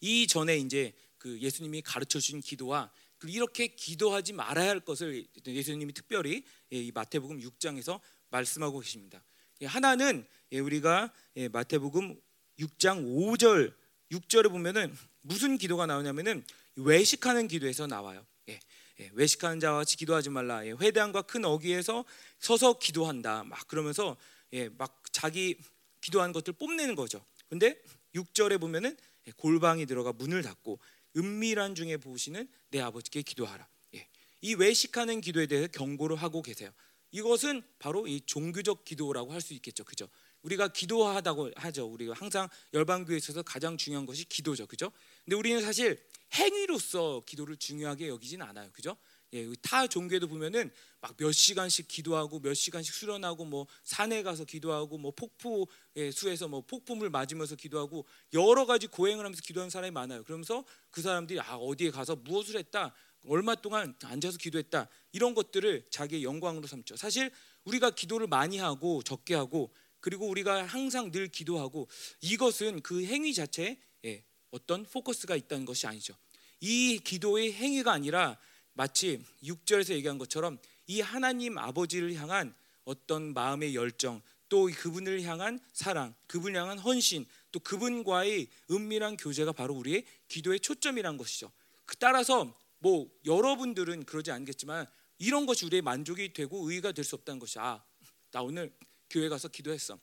[0.00, 2.90] 이 전에 이제 그 예수님이 가르쳐 주신 기도와
[3.24, 9.22] 이렇게 기도하지 말아야 할 것을 예수님이 특별히 이 마태복음 6장에서 말씀하고 계십니다.
[9.64, 11.12] 하나는 우리가
[11.52, 12.20] 마태복음
[12.58, 13.74] 6장 5절
[14.10, 16.44] 6절에 보면은 무슨 기도가 나오냐면은
[16.76, 18.24] 외식하는 기도에서 나와요.
[18.48, 18.58] 예,
[19.00, 20.66] 예, 외식하는 자와 같이 기도하지 말라.
[20.66, 22.04] 예, 회당과 큰 어귀에서
[22.38, 23.44] 서서 기도한다.
[23.44, 24.16] 막 그러면서
[24.52, 25.58] 예, 막 자기
[26.00, 27.24] 기도한 것들 뽐내는 거죠.
[27.48, 27.80] 근데
[28.14, 30.78] 6절에 보면은 예, 골방이 들어가 문을 닫고
[31.16, 33.66] 은밀한 중에 보시는 내 아버지께 기도하라.
[33.94, 34.08] 예,
[34.40, 36.70] 이 외식하는 기도에 대해서 경고를 하고 계세요.
[37.10, 39.84] 이것은 바로 이 종교적 기도라고 할 수 있겠죠.
[39.84, 40.08] 그죠?
[40.42, 41.86] 우리가 기도하다고 하죠.
[41.86, 44.66] 우리가 항상 열방교회에 있어서 가장 중요한 것이 기도죠.
[44.66, 44.90] 그죠?
[45.24, 48.70] 근데 우리는 사실 행위로서 기도를 중요하게 여기진 않아요.
[48.72, 48.96] 그죠?
[49.32, 54.98] 예, 타 종교에도 보면은 막 몇 시간씩 기도하고 몇 시간씩 수련하고 뭐 산에 가서 기도하고
[54.98, 55.66] 뭐 폭포
[55.96, 60.24] 예, 수에서 뭐 폭풍을 맞으면서 기도하고 여러 가지 고행을 하면서 기도하는 사람이 많아요.
[60.24, 62.94] 그러면서 그 사람들이 아 어디에 가서 무엇을 했다,
[63.26, 66.96] 얼마 동안 앉아서 기도했다 이런 것들을 자기의 영광으로 삼죠.
[66.96, 67.30] 사실
[67.64, 71.88] 우리가 기도를 많이 하고 적게 하고 그리고 우리가 항상 늘 기도하고
[72.22, 76.14] 이것은 그 행위 자체에 예, 어떤 포커스가 있다는 것이 아니죠.
[76.60, 78.38] 이 기도의 행위가 아니라
[78.80, 82.54] 마치 6절에서 얘기한 것처럼 이 하나님 아버지를 향한
[82.86, 89.74] 어떤 마음의 열정 또 그분을 향한 사랑, 그분을 향한 헌신, 또 그분과의 은밀한 교제가 바로
[89.74, 91.52] 우리의 기도의 초점이란 것이죠.
[91.84, 94.86] 그 따라서 뭐 여러분들은 그러지 않겠지만
[95.18, 97.84] 이런 것이 우리의 만족이 되고 의의가 될 수 없다는 것이 아,
[98.30, 98.72] 나 오늘
[99.10, 99.98] 교회 가서 기도했어.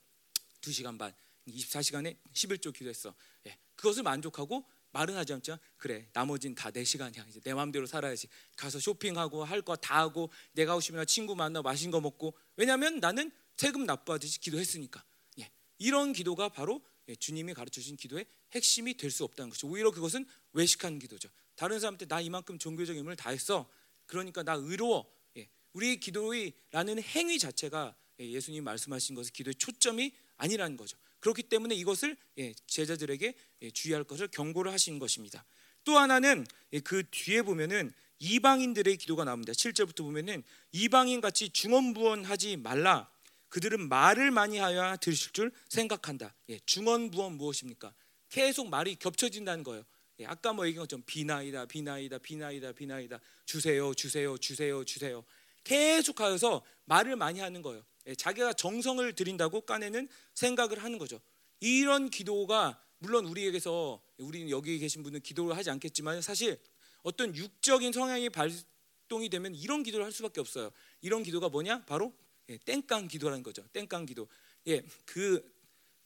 [0.61, 1.11] 2시간 반,
[1.47, 3.11] 24시간에 11조 기도했어.
[3.47, 5.57] 예, 그것을 만족하고 말은 하지 않죠.
[5.77, 7.25] 그래, 나머진 다 내 시간이야.
[7.29, 8.27] 이제 내 마음대로 살아야지.
[8.55, 12.35] 가서 쇼핑하고 할 거 다 하고 내가 하고 싶으면 친구 만나 맛있는 거 먹고.
[12.55, 15.03] 왜냐하면 나는 세금 납부하듯이 기도했으니까.
[15.39, 19.67] 예, 이런 기도가 바로 예, 주님이 가르쳐 주신 기도의 핵심이 될 수 없다는 것이죠.
[19.67, 21.29] 오히려 그것은 외식하는 기도죠.
[21.55, 23.69] 다른 사람한테 나 이만큼 종교적 의무를 다했어.
[24.05, 25.09] 그러니까 나 의로워.
[25.37, 30.97] 예, 우리의 기도의라는 행위 자체가 예, 예수님 말씀하신 것은 기도의 초점이 아니라는 거죠.
[31.19, 35.45] 그렇기 때문에 이것을 예, 제자들에게 예, 주의할 것을 경고를 하신 것입니다.
[35.83, 36.45] 또 하나는
[36.83, 39.53] 그 뒤에 보면은 이방인들의 기도가 나옵니다.
[39.53, 43.09] 7절부터 보면은 이방인 같이 중언부언하지 말라.
[43.49, 46.33] 그들은 말을 많이 하여 들으실 줄 생각한다.
[46.49, 47.93] 예, 중언부언 무엇입니까?
[48.29, 49.83] 계속 말이 겹쳐진다는 거예요.
[50.19, 55.23] 예, 아까 뭐 얘기한 것처럼 비나이다, 비나이다, 비나이다, 비나이다, 주세요, 주세요, 주세요, 주세요.
[55.63, 57.83] 계속하여서 말을 많이 하는 거예요.
[58.07, 61.19] 예, 자기가 정성을 들인다고 까내는 생각을 하는 거죠.
[61.59, 66.59] 이런 기도가 물론 우리에게서 우리는 여기 계신 분은 기도를 하지 않겠지만 사실
[67.03, 70.71] 어떤 육적인 성향이 발동이 되면 이런 기도를 할 수밖에 없어요.
[71.01, 71.85] 이런 기도가 뭐냐?
[71.85, 72.13] 바로
[72.49, 73.67] 예, 땡깡 기도라는 거죠.
[73.73, 74.27] 땡깡 기도.
[74.67, 75.43] 예, 그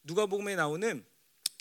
[0.03, 1.05] 누가복음에 나오는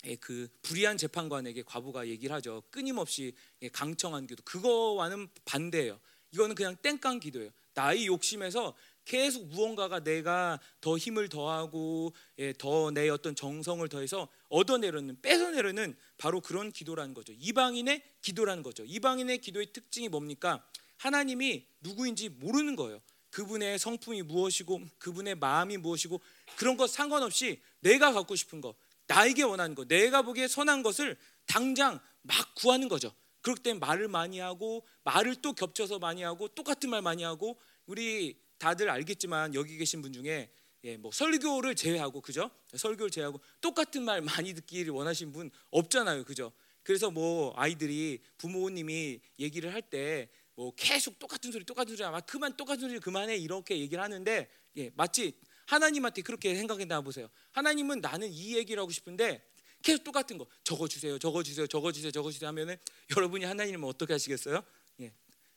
[0.05, 2.63] 예, 그 불의한 재판관에게 과부가 얘기를 하죠.
[2.71, 4.41] 끊임없이 예, 강청한 기도.
[4.43, 5.99] 그거와는 반대예요.
[6.31, 7.51] 이거는 그냥 땡깡 기도예요.
[7.73, 15.95] 나의 욕심에서 계속 무언가가 내가 더 힘을 더하고 예, 더내 어떤 정성을 더해서 얻어내려는 뺏어내려는
[16.17, 17.33] 바로 그런 기도라는 거죠.
[17.37, 18.83] 이방인의 기도라는 거죠.
[18.85, 20.65] 이방인의 기도의 특징이 뭡니까?
[20.97, 23.01] 하나님이 누구인지 모르는 거예요.
[23.31, 26.21] 그분의 성품이 무엇이고 그분의 마음이 무엇이고
[26.57, 28.75] 그런 것 상관없이 내가 갖고 싶은 거,
[29.07, 33.11] 나에게 원하는 거, 내가 보기에 선한 것을 당장 막 구하는 거죠.
[33.41, 38.39] 그렇기 때문에 말을 많이 하고 말을 또 겹쳐서 많이 하고 똑같은 말 많이 하고 우리
[38.61, 40.51] 다들 알겠지만 여기 계신 분 중에
[40.83, 42.49] 예, 뭐 설교를 제외하고 그죠?
[42.75, 46.51] 설교를 제외하고 똑같은 말 많이 듣기를 원하시는 분 없잖아요, 그죠?
[46.83, 52.55] 그래서 뭐 아이들이 부모님이 얘기를 할 때 뭐 계속 똑같은 소리, 똑같은 소리, 아 그만
[52.55, 54.47] 똑같은 소리 그만해 이렇게 얘기를 하는데
[54.77, 55.33] 예, 마치
[55.65, 57.29] 하나님한테 그렇게 생각해 나 보세요.
[57.53, 59.43] 하나님은 나는 이 얘기를 하고 싶은데
[59.81, 62.77] 계속 똑같은 거 적어 주세요, 적어 주세요, 적어 주세요, 적어 주세요 하면은
[63.15, 64.63] 여러분이 하나님은 어떻게 하시겠어요?
[64.99, 65.11] 예,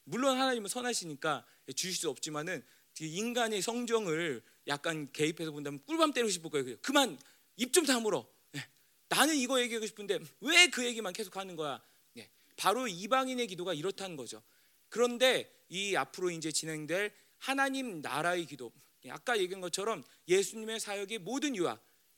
[0.05, 1.45] 물론 하나님은 선하시니까
[1.77, 2.65] 주실 수 없지만은
[3.01, 6.77] 인간의 성정을 약간 개입해서 본다면 꿀밤 때리고 싶을 거예요.
[6.83, 7.19] 그만
[7.57, 8.27] 입 좀 다물어.
[8.53, 8.67] 네.
[9.09, 11.81] 나는 이거 얘기하고 싶은데 왜 그 얘기만 계속 하는 거야?
[12.15, 12.29] 네.
[12.57, 14.43] 바로 이방인의 기도가 이렇다는 거죠.
[14.89, 18.73] 그런데 이 앞으로 이제 진행될 하나님 나라의 기도,
[19.05, 21.57] 예, 아까 얘기한 것처럼 예수님의 사역의 모든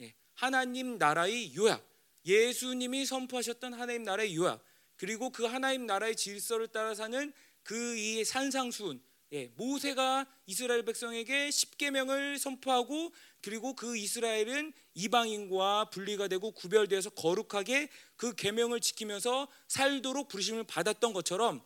[0.01, 1.85] 예, 하나님 나라의 요약,
[2.25, 4.63] 예수님이 선포하셨던 하나님 나라의 요약,
[4.97, 9.01] 그리고 그 하나님 나라의 질서를 따라 사는 그 이 산상수훈,
[9.33, 13.13] 예, 모세가 이스라엘 백성에게 십계명을 선포하고
[13.43, 21.63] 그리고 그 이스라엘은 이방인과 분리가 되고 구별되어서 거룩하게 그 계명을 지키면서 살도록 부르심을 받았던 것처럼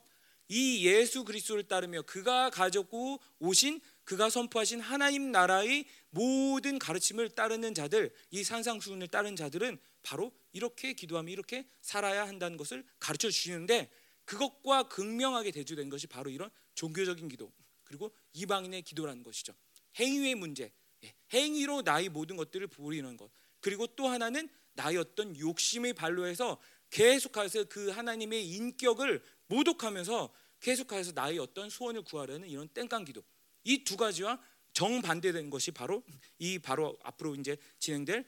[0.48, 8.12] 이 예수 그리스도를 따르며 그가 가졌고 오신 그가 선포하신 하나님 나라의 모든 가르침을 따르는 자들,
[8.32, 13.88] 이 산상수훈을 따르는 자들은 바로 이렇게 기도하며 이렇게 살아야 한다는 것을 가르쳐 주시는데
[14.30, 19.52] 그것과 극명하게 대조된 것이 바로 이런 종교적인 기도 그리고 이방인의 기도라는 것이죠.
[19.98, 23.28] 행위의 문제, 예, 행위로 나의 모든 것들을 보이는 것.
[23.58, 31.40] 그리고 또 하나는 나의 어떤 욕심의 발로 해서 계속해서 그 하나님의 인격을 모독하면서 계속해서 나의
[31.40, 33.24] 어떤 소원을 구하려는 이런 땡깡 기도.
[33.64, 34.40] 이 두 가지와
[34.74, 36.04] 정반대된 것이 바로
[36.38, 38.24] 이 바로 앞으로 이제 진행될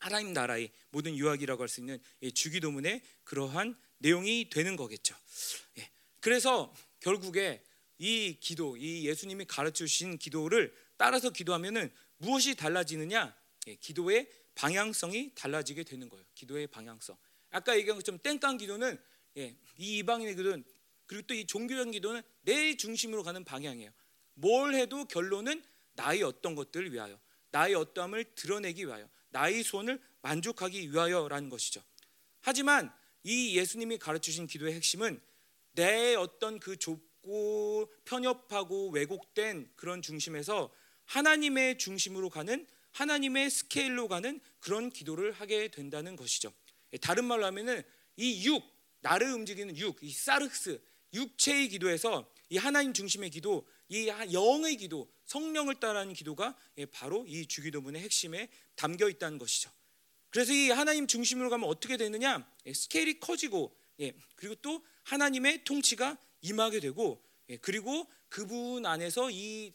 [0.00, 1.98] 하나님 나라의 모든 유학이라고 할 수 있는
[2.34, 5.14] 주기도문의 그러한 내용이 되는 거겠죠.
[5.78, 5.90] 예.
[6.20, 7.62] 그래서 결국에
[7.98, 13.34] 이 기도, 이 예수님이 가르쳐 주신 기도를 따라서 기도하면은 무엇이 달라지느냐?
[13.68, 16.24] 예, 기도의 방향성이 달라지게 되는 거예요.
[16.34, 17.16] 기도의 방향성.
[17.50, 18.98] 아까 얘기한 것처럼 땡깡 기도는
[19.36, 20.64] 예, 이 이방인의 기도는
[21.06, 23.90] 그리고 또 이 종교적 기도는 내 중심으로 가는 방향이에요.
[24.34, 25.62] 뭘 해도 결론은
[25.94, 27.18] 나의 어떤 것들을 위하여,
[27.50, 31.82] 나의 어떠함을 드러내기 위하여, 나의 소원을 만족하기 위하여라는 것이죠.
[32.40, 35.20] 하지만 이 예수님이 가르치신 기도의 핵심은
[35.72, 40.72] 내 어떤 그 좁고 편협하고 왜곡된 그런 중심에서
[41.04, 46.52] 하나님의 중심으로 가는 하나님의 스케일로 가는 그런 기도를 하게 된다는 것이죠.
[47.00, 47.82] 다른 말로 하면은
[48.16, 48.62] 이 육,
[49.00, 50.80] 나를 움직이는 육, 이 사르스,
[51.14, 56.56] 육체의 기도에서 이 하나님 중심의 기도, 이 영의 기도, 성령을 따라하는 기도가
[56.92, 59.70] 바로 이 주기도문의 핵심에 담겨 있다는 것이죠.
[60.30, 62.48] 그래서 이 하나님 중심으로 가면 어떻게 되느냐?
[62.66, 69.72] 예, 스케일이 커지고 예, 그리고 또 하나님의 통치가 임하게 되고 예, 그리고 그분 안에서 이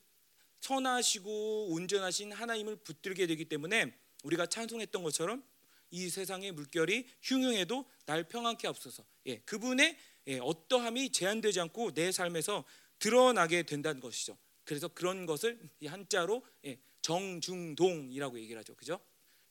[0.61, 5.43] 선하시고 온전하신 하나님을 붙들게 되기 때문에 우리가 찬송했던 것처럼
[5.91, 12.65] 이 세상의 물결이 흉흉해도 날 평안케 앞서서 예, 그분의 예, 어떠함이 제한되지 않고 내 삶에서
[12.99, 14.37] 드러나게 된다는 것이죠.
[14.63, 18.73] 그래서 그런 것을 한자로 예, 정중동이라고 얘기를 하죠.
[18.75, 18.99] 그죠?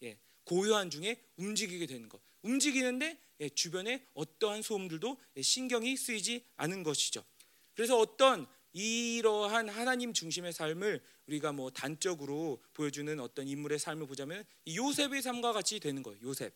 [0.02, 2.20] 예, 고요한 중에 움직이게 되는 것.
[2.44, 7.24] 움직이는데 예, 주변에 어떠한 소음들도 예, 신경이 쓰이지 않은 것이죠.
[7.74, 15.22] 그래서 어떤 이러한 하나님 중심의 삶을 우리가 뭐 단적으로 보여주는 어떤 인물의 삶을 보자면 요셉의
[15.22, 16.20] 삶과 같이 되는 거예요.
[16.22, 16.54] 요셉,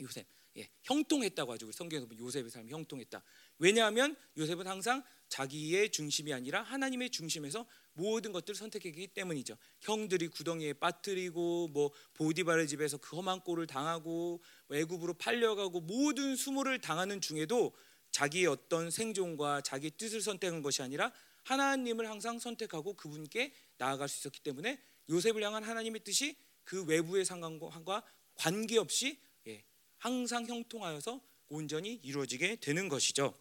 [0.00, 0.26] 요셉,
[0.58, 1.72] 예, 형통했다고 하죠.
[1.72, 3.22] 성경에서 요셉의 삶이 형통했다.
[3.58, 9.56] 왜냐하면 요셉은 항상 자기의 중심이 아니라 하나님의 중심에서 모든 것들을 선택했기 때문이죠.
[9.80, 17.20] 형들이 구덩이에 빠뜨리고 뭐 보디바르 집에서 그 험한 꼴을 당하고 외국으로 팔려가고 모든 수모를 당하는
[17.20, 17.72] 중에도
[18.10, 21.12] 자기의 어떤 생존과 자기 뜻을 선택한 것이 아니라
[21.44, 28.02] 하나님을 항상 선택하고 그분께 나아갈 수 있었기 때문에 요셉을 향한 하나님의 뜻이 그 외부의 상관과
[28.34, 29.64] 관계없이 예,
[29.98, 33.34] 항상 형통하여서 온전히 이루어지게 되는 것이죠.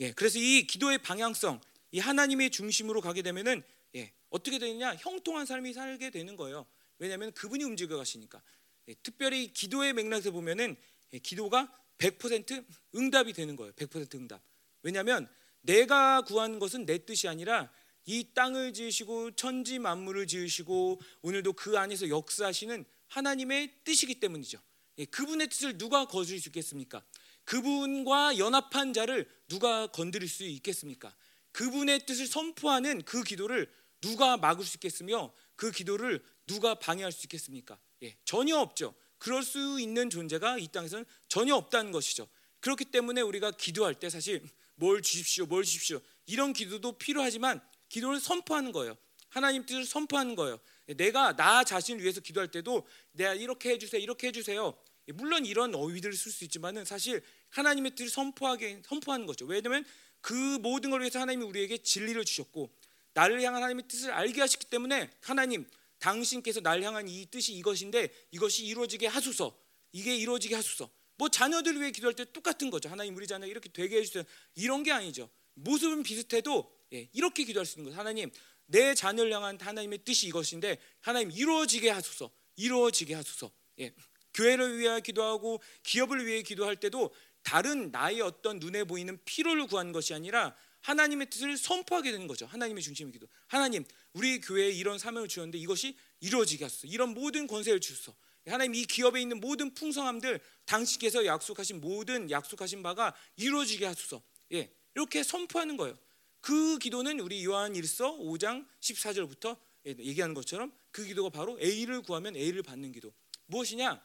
[0.00, 1.60] 예, 그래서 이 기도의 방향성,
[1.92, 3.62] 이 하나님의 중심으로 가게 되면은
[3.96, 4.94] 예, 어떻게 되느냐?
[4.96, 6.66] 형통한 삶이 살게 되는 거예요.
[6.98, 8.42] 왜냐하면 그분이 움직여 가시니까.
[8.88, 10.76] 예, 특별히 기도의 맥락에서 보면은
[11.12, 13.72] 예, 기도가 100% 응답이 되는 거예요.
[13.72, 14.42] 100% 응답.
[14.82, 15.28] 왜냐하면
[15.62, 17.72] 내가 구한 것은 내 뜻이 아니라
[18.04, 24.58] 이 땅을 지으시고 천지 만물을 지으시고 오늘도 그 안에서 역사하시는 하나님의 뜻이기 때문이죠.
[24.98, 27.02] 예, 그분의 뜻을 누가 거스릴 수 있겠습니까?
[27.44, 31.14] 그분과 연합한 자를 누가 건드릴 수 있겠습니까?
[31.52, 37.78] 그분의 뜻을 선포하는 그 기도를 누가 막을 수 있겠으며 그 기도를 누가 방해할 수 있겠습니까?
[38.02, 38.94] 예, 전혀 없죠.
[39.18, 42.28] 그럴 수 있는 존재가 이 땅에서는 전혀 없다는 것이죠.
[42.60, 44.42] 그렇기 때문에 우리가 기도할 때 사실
[44.74, 48.96] 뭘 주십시오, 뭘 주십시오 이런 기도도 필요하지만 기도를 선포하는 거예요.
[49.28, 50.58] 하나님 뜻을 선포하는 거예요.
[50.86, 54.76] 내가 나 자신을 위해서 기도할 때도 내가 이렇게 해주세요, 이렇게 해주세요.
[55.14, 59.46] 물론 이런 어휘들을 쓸 수 있지만은 사실 하나님의 뜻을 선포하게 선포하는 거죠.
[59.46, 59.84] 왜냐하면
[60.20, 62.70] 그 모든 걸 위해서 하나님이 우리에게 진리를 주셨고
[63.16, 65.66] 나를 향한 하나님의 뜻을 알게 하셨기 때문에 하나님
[65.98, 69.58] 당신께서 나를 향한 이 뜻이 이것인데 이것이 이루어지게 하소서.
[69.92, 70.90] 이게 이루어지게 하소서.
[71.16, 72.90] 뭐 자녀들 위해 기도할 때 똑같은 거죠.
[72.90, 74.22] 하나님 우리 자녀 이렇게 되게 해주세요.
[74.54, 75.30] 이런 게 아니죠.
[75.54, 77.98] 모습은 비슷해도 예, 이렇게 기도할 수 있는 거죠.
[77.98, 78.30] 하나님
[78.66, 82.30] 내 자녀를 향한 하나님의 뜻이 이것인데 하나님 이루어지게 하소서.
[82.56, 83.50] 이루어지게 하소서.
[83.78, 83.94] 예.
[84.34, 90.12] 교회를 위해 기도하고 기업을 위해 기도할 때도 다른 나의 어떤 눈에 보이는 필요를 구하는 것이
[90.12, 90.54] 아니라
[90.86, 92.46] 하나님의 뜻을 선포하게 되는 거죠.
[92.46, 93.26] 하나님의 중심의 기도.
[93.48, 96.86] 하나님, 우리 교회에 이런 사명을 주셨는데 이것이 이루어지게 하소서.
[96.86, 98.14] 이런 모든 권세를 주소서.
[98.46, 104.22] 하나님 이 기업에 있는 모든 풍성함들 당신께서 약속하신 모든 약속하신 바가 이루어지게 하소서.
[104.52, 104.72] 예.
[104.94, 105.98] 이렇게 선포하는 거예요.
[106.40, 112.62] 그 기도는 우리 요한 1서 5장 14절부터 얘기하는 것처럼 그 기도가 바로 A를 구하면 A를
[112.62, 113.12] 받는 기도.
[113.46, 114.00] 무엇이냐?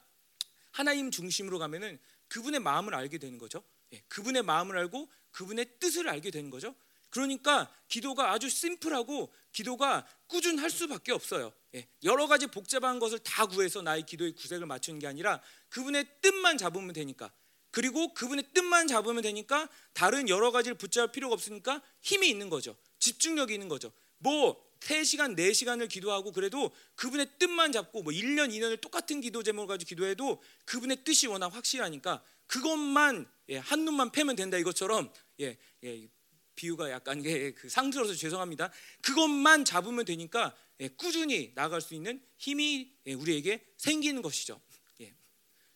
[0.71, 3.63] 하나님 중심으로 가면은 그분의 마음을 알게 되는 거죠.
[3.93, 6.75] 예, 그분의 마음을 알고 그분의 뜻을 알게 되는 거죠.
[7.09, 11.51] 그러니까 기도가 아주 심플하고 기도가 꾸준할 수밖에 없어요.
[11.75, 16.57] 예, 여러 가지 복잡한 것을 다 구해서 나의 기도의 구색을 맞추는 게 아니라 그분의 뜻만
[16.57, 17.31] 잡으면 되니까.
[17.69, 22.75] 그리고 그분의 뜻만 잡으면 되니까 다른 여러 가지를 붙잡을 필요가 없으니까 힘이 있는 거죠.
[22.99, 23.91] 집중력이 있는 거죠.
[24.17, 29.89] 뭐 3시간, 4시간을 기도하고 그래도 그분의 뜻만 잡고 뭐 1년, 2년을 똑같은 기도 제목을 가지고
[29.89, 36.07] 기도해도 그분의 뜻이 워낙 확실하니까 그것만 예, 한 눈만 패면 된다 이것처럼 예, 예,
[36.55, 38.71] 비유가 약간 그 상스러워서 죄송합니다.
[39.01, 44.59] 그것만 잡으면 되니까 예, 꾸준히 나아갈 수 있는 힘이 예, 우리에게 생기는 것이죠.
[45.01, 45.13] 예,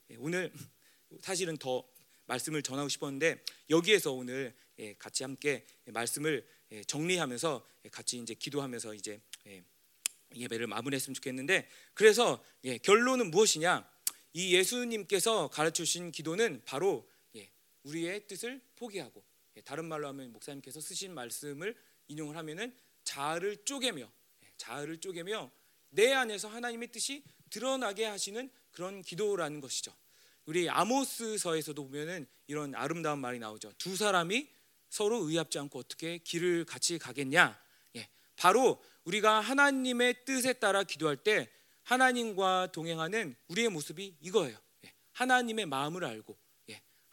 [0.10, 0.54] 예, 오늘
[1.22, 1.86] 사실은 더
[2.28, 9.20] 말씀을 전하고 싶었는데 여기에서 오늘 예, 같이 함께 말씀을 예, 정리하면서 같이 이제 기도하면서 이제
[10.34, 12.44] 예배를 마무리했으면 좋겠는데 그래서
[12.84, 13.88] 결론은 무엇이냐?
[14.34, 17.08] 이 예수님께서 가르쳐 주신 기도는 바로
[17.86, 19.24] 우리의 뜻을 포기하고
[19.64, 21.76] 다른 말로 하면 목사님께서 쓰신 말씀을
[22.08, 24.12] 인용을 하면은 자아를 쪼개며
[24.58, 25.52] 자아를 쪼개며
[25.90, 29.96] 내 안에서 하나님의 뜻이 드러나게 하시는 그런 기도라는 것이죠.
[30.46, 33.72] 우리 아모스서에서도 보면은 이런 아름다운 말이 나오죠.
[33.78, 34.48] 두 사람이
[34.90, 37.60] 서로 의합지 않고 어떻게 길을 같이 가겠냐?
[37.96, 41.50] 예, 바로 우리가 하나님의 뜻에 따라 기도할 때
[41.84, 44.58] 하나님과 동행하는 우리의 모습이 이거예요.
[44.86, 46.45] 예, 하나님의 마음을 알고, 예,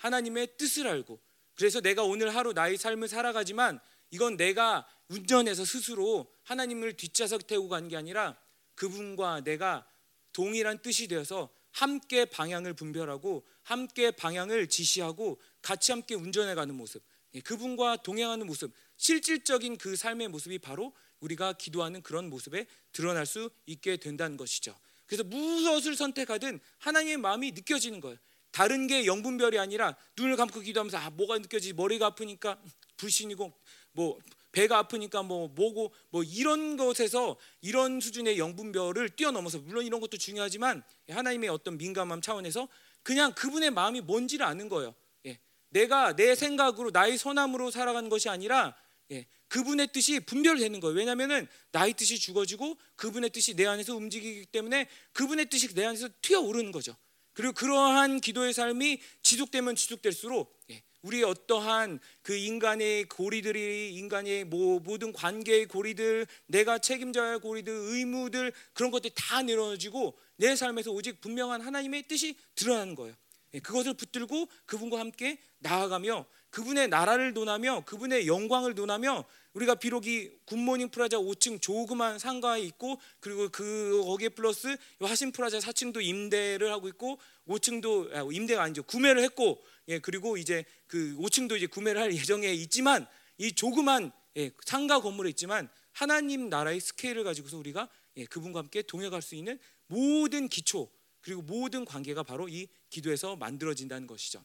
[0.03, 1.21] 하나님의 뜻을 알고.
[1.55, 3.79] 그래서 내가 오늘 하루 나의 삶을 살아가지만
[4.11, 8.37] 이건 내가 운전해서 스스로 하나님을 뒷좌석 태우고 가는 게 아니라
[8.75, 9.87] 그분과 내가
[10.33, 17.03] 동일한 뜻이 되어서 함께 방향을 분별하고 함께 방향을 지시하고 같이 함께 운전해 가는 모습.
[17.35, 18.73] 예, 그분과 동행하는 모습.
[18.97, 24.77] 실질적인 그 삶의 모습이 바로 우리가 기도하는 그런 모습에 드러날 수 있게 된다는 것이죠.
[25.07, 28.19] 그래서 무엇을 선택하든 하나님의 마음이 느껴지는 거예요.
[28.53, 32.59] 다른 게 영분별이 아니라 눈을 감고 기도하면서 아 뭐가 느껴지지 머리가 아프니까
[32.99, 33.53] 불신이고
[33.93, 34.19] 뭐
[34.53, 40.83] 배가 아프니까 뭐 뭐고 뭐 이런 것에서 이런 수준의 영분별을 뛰어넘어서 물론 이런 것도 중요하지만
[41.09, 42.69] 하나님의 어떤 민감함 차원에서
[43.03, 44.95] 그냥 그분의 마음이 뭔지를 아는 거예요.
[45.27, 45.39] 예.
[45.71, 48.77] 내가 내 생각으로 나의 선함으로 살아가는 것이 아니라
[49.11, 49.27] 예.
[49.49, 50.97] 그분의 뜻이 분별되는 거예요.
[50.97, 56.73] 왜냐하면은 나의 뜻이 죽어지고 그분의 뜻이 내 안에서 움직이기 때문에 그분의 뜻이 내 안에서 튀어오르는
[56.73, 56.95] 거죠.
[57.33, 60.83] 그리고 그러한 기도의 삶이 지속되면 지속될수록 예.
[61.03, 68.53] 우리 어떠한 그 인간의 고리들이 인간의 뭐 모든 관계의 고리들, 내가 책임져야 할 고리들, 의무들
[68.73, 73.15] 그런 것들이 다 내려지고 내 삶에서 오직 분명한 하나님의 뜻이 드러나는 거예요.
[73.55, 79.25] 예, 그것을 붙들고 그분과 함께 나아가며 그분의 나라를 논하며 그분의 영광을 논하며
[79.55, 85.59] 우리가 비록 이 굿모닝 프라자 5층 조그만 상가에 있고 그리고 그 거기에 플러스 하신 프라자
[85.59, 91.57] 4층도 임대를 하고 있고 5층도 아, 임대가 아니죠 구매를 했고 예, 그리고 이제 그 5층도
[91.57, 93.07] 이제 구매를 할 예정에 있지만
[93.39, 99.21] 이 조그만 예, 상가 건물에 있지만 하나님 나라의 스케일을 가지고서 우리가 예, 그분과 함께 동행할
[99.21, 100.91] 수 있는 모든 기초
[101.21, 104.43] 그리고 모든 관계가 바로 이 기도에서 만들어진다는 것이죠.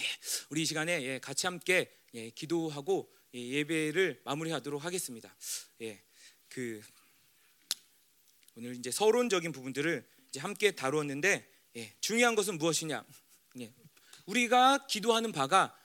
[0.00, 0.04] 예,
[0.50, 5.34] 우리 이 시간에 예, 같이 함께 예, 기도하고 예배를 마무리하도록 하겠습니다.
[5.82, 6.00] 예,
[6.48, 6.82] 그
[8.56, 13.04] 오늘 이제 서론적인 부분들을 이제 함께 다루었는데 예, 중요한 것은 무엇이냐?
[13.60, 13.72] 예,
[14.26, 15.76] 우리가 기도하는 바가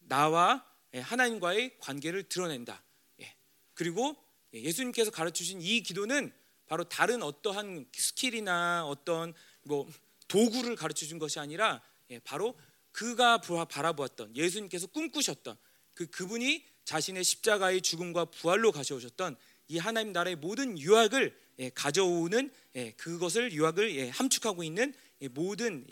[0.00, 2.82] 나와 예, 하나님과의 관계를 드러낸다.
[3.20, 3.34] 예.
[3.74, 4.16] 그리고
[4.54, 6.32] 예, 예수님께서 가르치신 이 기도는
[6.66, 9.32] 바로 다른 어떠한 skill이나 어떤
[9.62, 9.88] 뭐
[10.26, 11.82] 도구를 가르쳐 준 것이 아니라
[12.24, 12.58] 바로
[12.92, 15.56] 그가 바라보았던 예수님께서 꿈꾸셨던
[15.94, 19.36] 그 그분이 자신의 십자가의 죽음과 부활로 가져오셨던
[19.68, 21.38] 이 하나님 나라의 모든 유익을
[21.74, 22.50] 가져오는
[22.96, 24.94] 그것을 유익을 함축하고 있는
[25.32, 25.86] 모든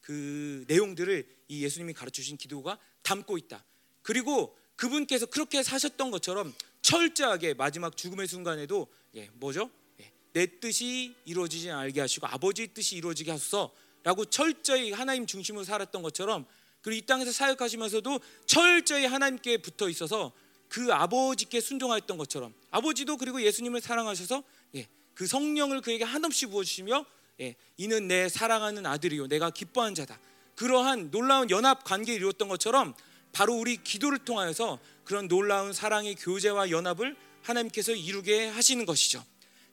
[0.00, 3.62] 그 내용들을 이 예수님이 가르쳐 주신 기도가 담고 있다.
[4.00, 8.86] 그리고 그분께서 그렇게 사셨던 것처럼 철저하게 마지막 죽음의 순간에도
[9.16, 9.70] 예, 뭐죠?
[10.00, 16.46] 예, 내 뜻이 이루어지지 않게 하시고 아버지의 뜻이 이루어지게 하소서라고 철저히 하나님 중심으로 살았던 것처럼
[16.82, 20.32] 그리고 이 땅에서 사역하시면서도 철저히 하나님께 붙어 있어서
[20.68, 24.42] 그 아버지께 순종하였던 것처럼 아버지도 그리고 예수님을 사랑하셔서
[24.76, 27.04] 예, 그 성령을 그에게 한없이 부어주시며
[27.40, 30.18] 예, 이는 내 사랑하는 아들이요 내가 기뻐한 자다.
[30.56, 32.94] 그러한 놀라운 연합 관계를 이루었던 것처럼
[33.32, 39.24] 바로 우리 기도를 통하여서 그런 놀라운 사랑의 교제와 연합을 하나님께서 이루게 하시는 것이죠.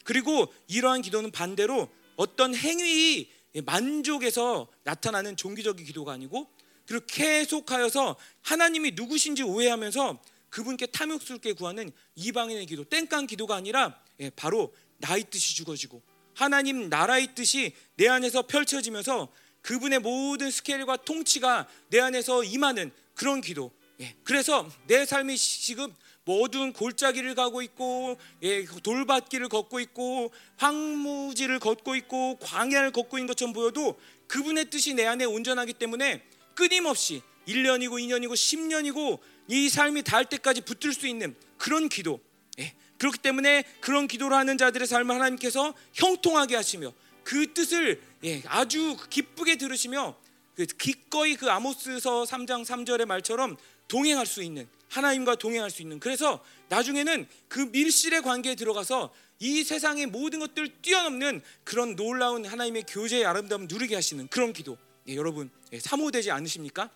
[0.03, 3.29] 그리고 이러한 기도는 반대로 어떤 행위
[3.65, 6.47] 만족에서 나타나는 종교적인 기도가 아니고
[6.87, 14.73] 그리고 계속하여서 하나님이 누구신지 오해하면서 그분께 탐욕스럽게 구하는 이방인의 기도, 땡깡 기도가 아니라 예, 바로
[14.97, 16.01] 나의 뜻이 죽어지고
[16.33, 19.29] 하나님 나라의 뜻이 내 안에서 펼쳐지면서
[19.61, 23.71] 그분의 모든 스케일과 통치가 내 안에서 임하는 그런 기도.
[23.99, 24.15] 예.
[24.23, 32.37] 그래서 내 삶이 지금 모든 골짜기를 가고 있고 예, 돌밭길을 걷고 있고 황무지를 걷고 있고
[32.39, 36.23] 광야를 걷고 있는 것처럼 보여도 그분의 뜻이 내 안에 온전하기 때문에
[36.55, 42.19] 끊임없이 1년이고 2년이고 10년이고 이 삶이 닿을 때까지 붙들 수 있는 그런 기도.
[42.59, 42.73] 예.
[42.97, 46.93] 그렇기 때문에 그런 기도를 하는 자들의 삶을 하나님께서 형통하게 하시며
[47.23, 50.15] 그 뜻을 예, 아주 기쁘게 들으시며
[50.55, 56.43] 그 기꺼이 그 아모스서 3장 3절의 말처럼 동행할 수 있는 하나님과 동행할 수 있는 그래서
[56.69, 63.67] 나중에는 그 밀실의 관계에 들어가서 이 세상의 모든 것들을 뛰어넘는 그런 놀라운 하나님의 교제의 아름다움을
[63.69, 64.77] 누리게 하시는 그런 기도
[65.07, 66.89] 예, 여러분 예, 사모되지 않으십니까?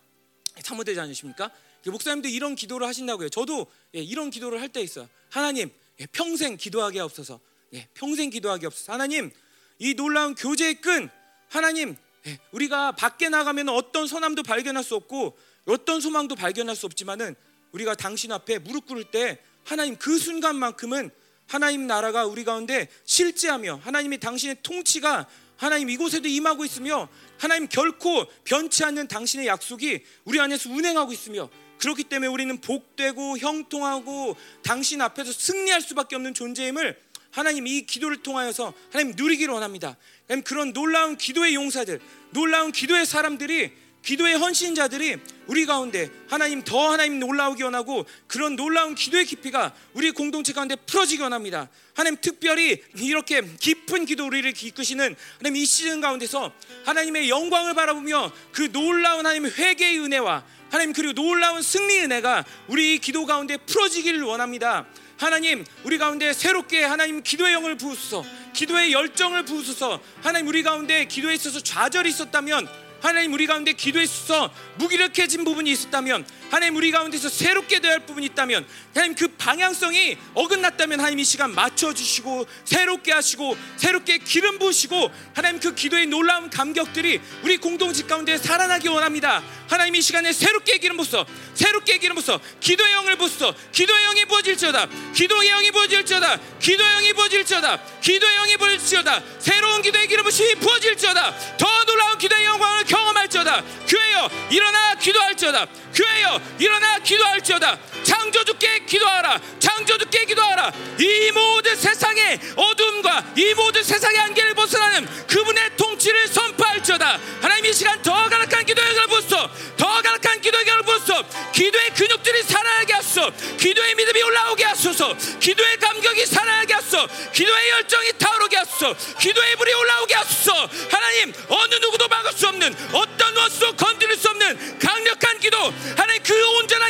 [0.57, 1.51] 예, 사모되지 않으십니까?
[1.86, 3.30] 예, 목사님도 이런 기도를 하신다고요.
[3.30, 5.07] 저도 예, 이런 기도를 할 때 있어요.
[5.30, 7.39] 하나님 예, 평생 기도하게 없어서
[7.74, 9.32] 예, 평생 기도하게 없어서 하나님
[9.78, 11.10] 이 놀라운 교제의 끈
[11.49, 11.95] 하나님
[12.28, 17.36] 예, 우리가 밖에 나가면 어떤 선함도 발견할 수 없고 어떤 소망도 발견할 수 없지만은
[17.72, 21.12] 우리가 당신 앞에 무릎 꿇을 때 하나님 그 순간만큼은
[21.45, 25.28] 하나님 나라가 우리 가운데 실제하며 하나님의 당신의 통치가
[25.60, 31.49] 하나님 이곳에도 임하고 있으며 하나님 결코 변치 않는 당신의 약속이 우리 안에서 운행하고 있으며
[31.80, 36.97] 그렇기 때문에 우리는 복되고 형통하고 당신 앞에서 승리할 수밖에 없는 존재임을
[37.32, 39.97] 하나님 이 기도를 통하여서 하나님 누리기를 원합니다.
[40.28, 41.99] 하나님 그런 놀라운 기도의 용사들,
[42.32, 43.74] 놀라운 기도의 사람들이
[44.04, 50.54] 기도의 헌신자들이 우리 가운데 하나님 더 하나님 놀라우기 원하고 그런 놀라운 기도의 깊이가 우리 공동체
[50.54, 51.70] 가운데 풀어지기 원합니다.
[51.93, 56.54] 하나님 특별히 이렇게 깊은 기도 우리를 이끄시는 하나님 이 시즌 가운데서
[56.86, 63.26] 하나님의 영광을 바라보며 그 놀라운 하나님의 회개의 은혜와 하나님 그리고 놀라운 승리의 은혜가 우리 기도
[63.26, 64.86] 가운데 풀어지기를 원합니다.
[65.18, 68.24] 하나님 우리 가운데 새롭게 하나님 기도의 영을 부으소서
[68.54, 74.52] 기도의 열정을 부으소서 하나님 우리 가운데 기도에 있어서 좌절이 있었다면 하나님 우리 가운데 기도에 있어서
[74.78, 81.00] 무기력해진 부분이 있었다면 하나님 우리 가운데서 새롭게 되어야 할 부분이 있다면 하나님 그 방향성이 어긋났다면
[81.00, 87.58] 하나님 이 시간 맞춰주시고 새롭게 하시고 새롭게 기름 부으시고 하나님 그 기도의 놀라운 감격들이 우리
[87.58, 89.43] 공동체 가운데 살아나기 원합니다.
[89.70, 94.88] 하나님 이 시간에 새롭게 기름 부어서 새롭게 기름 부어서 기도의 영을 부어서 기도의 영이 부어질지어다
[95.14, 101.84] 기도의 영이 부어질지어다 기도의 영이 부어질지어다 기도의 영이 부어질지어다 새로운 기도의 기름 부심이 부어질지어다 더
[101.86, 105.68] 놀라운 기도의 영광을 경험할지어다 교회여 일어나 기도할지어다
[106.00, 107.78] 교회여 일어나 기도할지어다.
[108.04, 109.39] 창조주께 기도하라.
[109.60, 110.72] 창조주께 기도하라.
[110.97, 117.20] 이 모든 세상의 어둠과 이 모든 세상의 안개를 벗어나는 그분의 통치를 선포할지어다.
[117.41, 122.43] 하나님 이 시간 더 가락한 기도의 영을 부었어 더 가락한 기도의 영을 부었어 기도의 근육들이
[122.43, 123.32] 살아나게 하소서.
[123.58, 125.14] 기도의 믿음이 올라오게 하소서.
[125.39, 127.08] 기도의 감격이 살아나게 하소서.
[127.34, 128.95] 기도의 열정이 타오르게 하소서.
[129.20, 130.70] 기도의 불이 올라오게 하소서.
[130.89, 133.18] 하나님 어느 누구도 막을 수 없는 어떤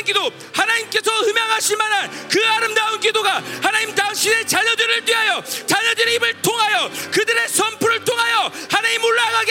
[0.00, 6.90] 온전한 기도 하나님께서 흠양하실 만한 그 아름다운 기도가 하나님 당신의 자녀들을 위하여 자녀들의 입을 통하여
[7.10, 7.48] 그들의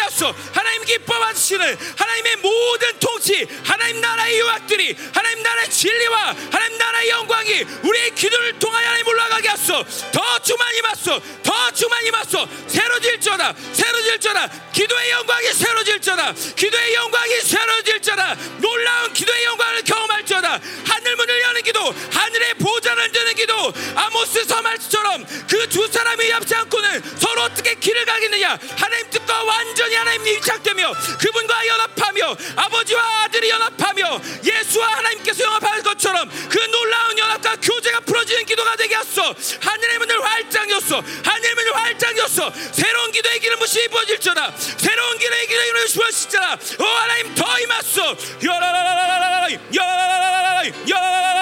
[0.09, 7.09] 하소 하나님 기뻐 받으시는 하나님의 모든 통치 하나님 나라의 유학들이 하나님 나라의 진리와 하나님 나라의
[7.09, 13.55] 영광이 우리의 기도를 통하여 하나님 올라가게 하소 더 주만 임하소 더 주만 임하소 새로질저다.
[13.73, 14.49] 새로질저다.
[14.71, 16.33] 기도의 영광이 새로질저다.
[16.55, 18.35] 기도의 영광이 새로질저다.
[18.59, 20.59] 놀라운 기도의 영광을 경험할지어다.
[20.87, 21.79] 하늘 문을 여는 기도
[22.11, 28.59] 하늘의 보좌를 드는 기도 아모스 서말처럼 그 두 사람이 합치 않고는 서로 어떻게 길을 가겠느냐?
[28.77, 36.59] 하나님 뜻과 완전히 하나님 밀착되며 그분과 연합하며 아버지와 아들이 연합하며 예수와 하나님께서 연합하는 것처럼 그
[36.59, 39.21] 놀라운 연합과 교제가 풀어지는 기도가 되게 하소
[39.61, 44.53] 하늘의 문을 활짝 열소 하늘의 문을 활짝 열소 새로운 기도의 기름 부심이 부어질지어다.
[44.77, 46.57] 새로운 기도의 기름을 부어질지어다.
[46.79, 51.39] 오 하나님 더 임하소 여라라라라라라 여라라라라라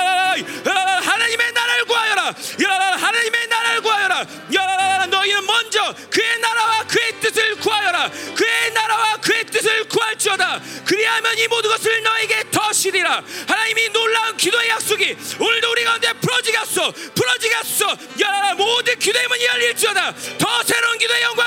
[1.02, 4.77] 하나님의 나라를 구하여라 여라라 하나님의 나라를 구하여라 여라라라
[5.10, 8.12] 너희는 먼저 그의 나라와 그의 뜻을 구하여라.
[8.36, 10.62] 그의 나라와 그의 뜻을 구할지어다.
[10.86, 13.24] 그리하면 이 모든 것을 너에게 더시리라.
[13.48, 16.94] 하나님이 놀라운 기도의 약속이 오늘도 우리 가운데 풀어지게 하소.
[18.20, 20.16] 여라라 모든 기도의 문이 열릴지어다.
[20.38, 21.47] 더 새로운 기도의 영광